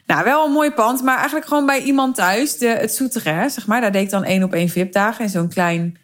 Nou, 0.07 0.25
wel 0.25 0.47
een 0.47 0.53
mooi 0.53 0.71
pand, 0.71 1.03
maar 1.03 1.17
eigenlijk 1.17 1.47
gewoon 1.47 1.67
bij 1.67 1.83
iemand 1.83 2.15
thuis, 2.15 2.59
de, 2.59 2.67
het 2.67 2.95
Soetere, 2.95 3.49
zeg 3.49 3.67
maar. 3.67 3.81
Daar 3.81 3.93
deed 3.93 4.03
ik 4.03 4.11
dan 4.11 4.25
één 4.25 4.43
op 4.43 4.53
één 4.53 4.69
VIP-dagen 4.69 5.25
in 5.25 5.31
zo'n 5.31 5.49
klein, 5.49 5.99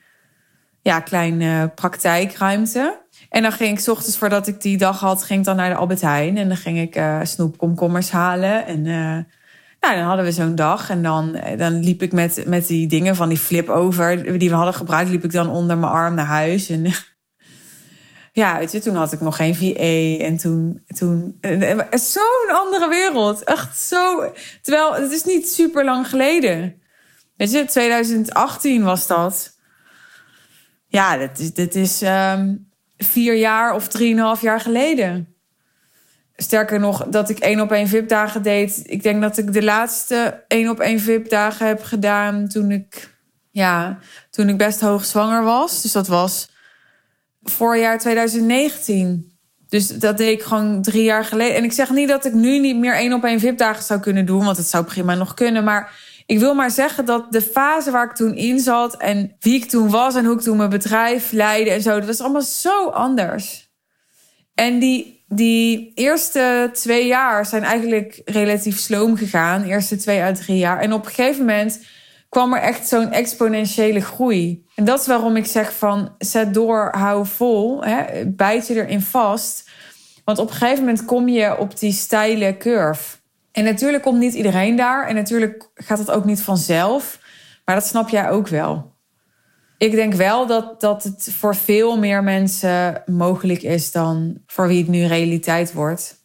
ja, 0.82 1.00
klein 1.00 1.40
uh, 1.40 1.64
praktijkruimte. 1.74 3.06
En 3.28 3.42
dan 3.42 3.52
ging 3.52 3.70
ik, 3.70 3.78
s 3.78 3.88
ochtends 3.88 4.18
voordat 4.18 4.46
ik 4.46 4.60
die 4.60 4.78
dag 4.78 5.00
had, 5.00 5.22
ging 5.22 5.38
ik 5.38 5.44
dan 5.44 5.56
naar 5.56 5.68
de 5.68 5.76
Albert 5.76 6.00
Heijn. 6.00 6.36
En 6.36 6.48
dan 6.48 6.56
ging 6.56 6.78
ik 6.78 6.96
uh, 6.96 7.20
snoepkomkommers 7.22 8.10
halen. 8.10 8.66
En 8.66 8.84
uh, 8.84 9.18
nou, 9.80 9.96
dan 9.96 10.04
hadden 10.04 10.24
we 10.24 10.32
zo'n 10.32 10.54
dag. 10.54 10.90
En 10.90 11.02
dan, 11.02 11.40
dan 11.56 11.78
liep 11.84 12.02
ik 12.02 12.12
met, 12.12 12.44
met 12.46 12.66
die 12.66 12.86
dingen 12.86 13.16
van 13.16 13.28
die 13.28 13.38
flip 13.38 13.68
over, 13.68 14.38
die 14.38 14.48
we 14.48 14.54
hadden 14.54 14.74
gebruikt, 14.74 15.10
liep 15.10 15.24
ik 15.24 15.32
dan 15.32 15.50
onder 15.50 15.78
mijn 15.78 15.92
arm 15.92 16.14
naar 16.14 16.26
huis. 16.26 16.68
En 16.68 16.86
ja, 18.32 18.58
weet 18.58 18.72
je, 18.72 18.80
toen 18.80 18.96
had 18.96 19.12
ik 19.12 19.20
nog 19.20 19.36
geen 19.36 19.54
VA. 19.54 20.24
En 20.24 20.36
toen, 20.36 20.82
toen 20.86 21.38
zo'n 21.90 22.50
andere 22.50 22.88
wereld. 22.88 23.44
Echt 23.44 23.78
zo. 23.78 24.32
Terwijl 24.62 24.94
het 24.94 25.12
is 25.12 25.24
niet 25.24 25.48
super 25.48 25.84
lang 25.84 26.08
geleden. 26.08 26.82
Weet 27.36 27.52
je, 27.52 27.64
2018 27.64 28.82
was 28.82 29.06
dat. 29.06 29.57
Ja, 30.88 31.16
dit 31.16 31.74
is, 31.74 31.74
is 31.74 32.02
um, 32.02 32.70
vier 32.96 33.34
jaar 33.34 33.74
of 33.74 33.88
drieënhalf 33.88 34.40
jaar 34.40 34.60
geleden. 34.60 35.34
Sterker 36.36 36.80
nog, 36.80 37.06
dat 37.06 37.28
ik 37.28 37.38
één 37.38 37.60
op 37.60 37.72
één 37.72 37.88
VIP-dagen 37.88 38.42
deed. 38.42 38.80
Ik 38.84 39.02
denk 39.02 39.22
dat 39.22 39.38
ik 39.38 39.52
de 39.52 39.62
laatste 39.62 40.44
één 40.48 40.68
op 40.68 40.80
één 40.80 41.00
VIP-dagen 41.00 41.66
heb 41.66 41.82
gedaan 41.82 42.48
toen 42.48 42.70
ik, 42.70 43.14
ja, 43.50 43.98
toen 44.30 44.48
ik 44.48 44.56
best 44.58 44.80
hoog 44.80 45.04
zwanger 45.04 45.42
was. 45.42 45.82
Dus 45.82 45.92
dat 45.92 46.08
was 46.08 46.50
voorjaar 47.42 47.98
2019. 47.98 49.32
Dus 49.68 49.88
dat 49.88 50.18
deed 50.18 50.38
ik 50.38 50.42
gewoon 50.42 50.82
drie 50.82 51.02
jaar 51.02 51.24
geleden. 51.24 51.56
En 51.56 51.64
ik 51.64 51.72
zeg 51.72 51.90
niet 51.90 52.08
dat 52.08 52.24
ik 52.24 52.32
nu 52.32 52.58
niet 52.58 52.76
meer 52.76 52.94
één 52.94 53.12
op 53.12 53.24
één 53.24 53.40
VIP-dagen 53.40 53.82
zou 53.82 54.00
kunnen 54.00 54.26
doen, 54.26 54.44
want 54.44 54.56
het 54.56 54.66
zou 54.66 54.84
prima 54.84 55.14
nog 55.14 55.34
kunnen. 55.34 55.64
Maar 55.64 55.92
ik 56.28 56.38
wil 56.38 56.54
maar 56.54 56.70
zeggen 56.70 57.04
dat 57.04 57.32
de 57.32 57.42
fase 57.42 57.90
waar 57.90 58.04
ik 58.04 58.14
toen 58.14 58.34
in 58.34 58.58
zat 58.58 58.96
en 58.96 59.36
wie 59.40 59.54
ik 59.54 59.64
toen 59.64 59.90
was 59.90 60.14
en 60.14 60.24
hoe 60.24 60.34
ik 60.34 60.40
toen 60.40 60.56
mijn 60.56 60.70
bedrijf 60.70 61.32
leidde 61.32 61.70
en 61.70 61.82
zo, 61.82 61.94
dat 61.94 62.06
was 62.06 62.20
allemaal 62.20 62.42
zo 62.42 62.88
anders. 62.88 63.70
En 64.54 64.78
die, 64.78 65.24
die 65.28 65.92
eerste 65.94 66.70
twee 66.72 67.06
jaar 67.06 67.46
zijn 67.46 67.62
eigenlijk 67.62 68.20
relatief 68.24 68.78
sloom 68.78 69.16
gegaan. 69.16 69.62
Eerste 69.62 69.96
twee 69.96 70.20
uit 70.20 70.36
drie 70.36 70.58
jaar. 70.58 70.80
En 70.80 70.92
op 70.92 71.04
een 71.04 71.12
gegeven 71.12 71.44
moment 71.44 71.84
kwam 72.28 72.54
er 72.54 72.60
echt 72.60 72.88
zo'n 72.88 73.12
exponentiële 73.12 74.00
groei. 74.00 74.66
En 74.74 74.84
dat 74.84 75.00
is 75.00 75.06
waarom 75.06 75.36
ik 75.36 75.46
zeg 75.46 75.72
van 75.72 76.14
zet 76.18 76.54
door, 76.54 76.88
hou 76.90 77.26
vol, 77.26 77.84
hè, 77.84 78.26
bijt 78.26 78.66
je 78.66 78.74
erin 78.74 79.02
vast. 79.02 79.70
Want 80.24 80.38
op 80.38 80.48
een 80.50 80.56
gegeven 80.56 80.84
moment 80.84 81.04
kom 81.04 81.28
je 81.28 81.58
op 81.58 81.78
die 81.78 81.92
steile 81.92 82.56
curve. 82.56 83.17
En 83.58 83.64
natuurlijk 83.64 84.02
komt 84.02 84.18
niet 84.18 84.34
iedereen 84.34 84.76
daar. 84.76 85.06
En 85.06 85.14
natuurlijk 85.14 85.70
gaat 85.74 85.98
het 85.98 86.10
ook 86.10 86.24
niet 86.24 86.40
vanzelf. 86.40 87.18
Maar 87.64 87.74
dat 87.74 87.86
snap 87.86 88.08
jij 88.08 88.30
ook 88.30 88.48
wel. 88.48 88.96
Ik 89.78 89.92
denk 89.92 90.14
wel 90.14 90.46
dat, 90.46 90.80
dat 90.80 91.02
het 91.02 91.28
voor 91.38 91.56
veel 91.56 91.98
meer 91.98 92.22
mensen 92.22 93.02
mogelijk 93.06 93.62
is 93.62 93.92
dan 93.92 94.38
voor 94.46 94.66
wie 94.68 94.78
het 94.78 94.88
nu 94.88 95.04
realiteit 95.04 95.72
wordt. 95.72 96.16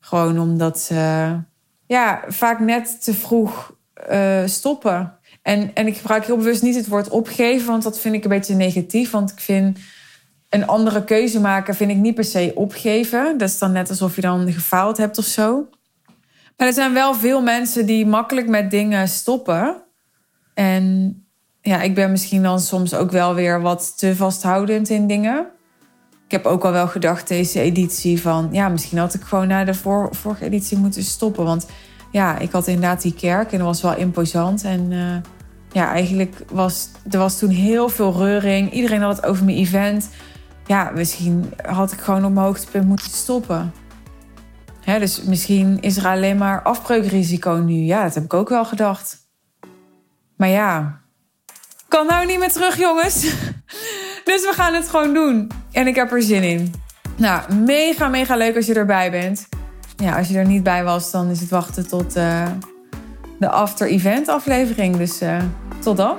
Gewoon 0.00 0.38
omdat 0.38 0.78
ze 0.78 1.34
ja, 1.86 2.24
vaak 2.28 2.60
net 2.60 3.02
te 3.02 3.14
vroeg 3.14 3.76
uh, 4.10 4.46
stoppen. 4.46 5.18
En, 5.42 5.74
en 5.74 5.86
ik 5.86 5.96
gebruik 5.96 6.24
heel 6.24 6.36
bewust 6.36 6.62
niet 6.62 6.74
het 6.74 6.88
woord 6.88 7.08
opgeven, 7.08 7.66
want 7.66 7.82
dat 7.82 7.98
vind 7.98 8.14
ik 8.14 8.24
een 8.24 8.30
beetje 8.30 8.54
negatief. 8.54 9.10
Want 9.10 9.30
ik 9.30 9.40
vind 9.40 9.78
een 10.48 10.66
andere 10.66 11.04
keuze 11.04 11.40
maken, 11.40 11.74
vind 11.74 11.90
ik 11.90 11.96
niet 11.96 12.14
per 12.14 12.24
se 12.24 12.52
opgeven. 12.54 13.38
Dat 13.38 13.48
is 13.48 13.58
dan 13.58 13.72
net 13.72 13.88
alsof 13.88 14.14
je 14.14 14.20
dan 14.20 14.52
gefaald 14.52 14.96
hebt 14.96 15.18
of 15.18 15.24
zo. 15.24 15.68
Er 16.60 16.72
zijn 16.72 16.92
wel 16.92 17.14
veel 17.14 17.42
mensen 17.42 17.86
die 17.86 18.06
makkelijk 18.06 18.48
met 18.48 18.70
dingen 18.70 19.08
stoppen. 19.08 19.82
En 20.54 21.14
ja, 21.60 21.82
ik 21.82 21.94
ben 21.94 22.10
misschien 22.10 22.42
dan 22.42 22.60
soms 22.60 22.94
ook 22.94 23.10
wel 23.10 23.34
weer 23.34 23.60
wat 23.60 23.98
te 23.98 24.16
vasthoudend 24.16 24.88
in 24.88 25.06
dingen. 25.06 25.46
Ik 26.24 26.30
heb 26.30 26.46
ook 26.46 26.64
al 26.64 26.72
wel 26.72 26.88
gedacht 26.88 27.28
deze 27.28 27.60
editie 27.60 28.20
van... 28.20 28.48
ja, 28.52 28.68
misschien 28.68 28.98
had 28.98 29.14
ik 29.14 29.22
gewoon 29.22 29.48
na 29.48 29.64
de 29.64 29.74
vorige 30.10 30.44
editie 30.44 30.78
moeten 30.78 31.02
stoppen. 31.02 31.44
Want 31.44 31.66
ja, 32.10 32.38
ik 32.38 32.52
had 32.52 32.66
inderdaad 32.66 33.02
die 33.02 33.14
kerk 33.14 33.52
en 33.52 33.58
dat 33.58 33.66
was 33.66 33.82
wel 33.82 33.96
imposant. 33.96 34.64
En 34.64 34.90
uh, 34.90 35.16
ja, 35.72 35.90
eigenlijk 35.92 36.44
was 36.52 36.88
er 37.10 37.18
was 37.18 37.38
toen 37.38 37.50
heel 37.50 37.88
veel 37.88 38.12
reuring. 38.12 38.72
Iedereen 38.72 39.02
had 39.02 39.16
het 39.16 39.26
over 39.26 39.44
mijn 39.44 39.56
event. 39.56 40.10
Ja, 40.66 40.90
misschien 40.94 41.52
had 41.62 41.92
ik 41.92 42.00
gewoon 42.00 42.24
op 42.24 42.32
mijn 42.32 42.46
hoogtepunt 42.46 42.86
moeten 42.86 43.10
stoppen. 43.10 43.72
Dus 44.84 45.22
misschien 45.22 45.78
is 45.80 45.96
er 45.96 46.06
alleen 46.06 46.36
maar 46.36 46.62
afbreukrisico 46.62 47.52
nu. 47.52 47.74
Ja, 47.74 48.02
dat 48.02 48.14
heb 48.14 48.24
ik 48.24 48.34
ook 48.34 48.48
wel 48.48 48.64
gedacht. 48.64 49.16
Maar 50.36 50.48
ja, 50.48 51.00
kan 51.88 52.06
nou 52.06 52.26
niet 52.26 52.38
meer 52.38 52.52
terug, 52.52 52.78
jongens. 52.78 53.22
Dus 54.24 54.42
we 54.42 54.52
gaan 54.52 54.74
het 54.74 54.88
gewoon 54.88 55.14
doen. 55.14 55.50
En 55.72 55.86
ik 55.86 55.94
heb 55.94 56.12
er 56.12 56.22
zin 56.22 56.42
in. 56.42 56.74
Nou, 57.16 57.54
mega, 57.54 58.08
mega 58.08 58.36
leuk 58.36 58.56
als 58.56 58.66
je 58.66 58.74
erbij 58.74 59.10
bent 59.10 59.48
ja, 60.00 60.18
als 60.18 60.28
je 60.28 60.38
er 60.38 60.46
niet 60.46 60.62
bij 60.62 60.84
was, 60.84 61.10
dan 61.10 61.28
is 61.28 61.40
het 61.40 61.50
wachten 61.50 61.88
tot 61.88 62.16
uh, 62.16 62.46
de 63.38 63.48
after-event 63.48 64.28
aflevering. 64.28 64.96
Dus 64.96 65.22
uh, 65.22 65.42
tot 65.78 65.96
dan. 65.96 66.16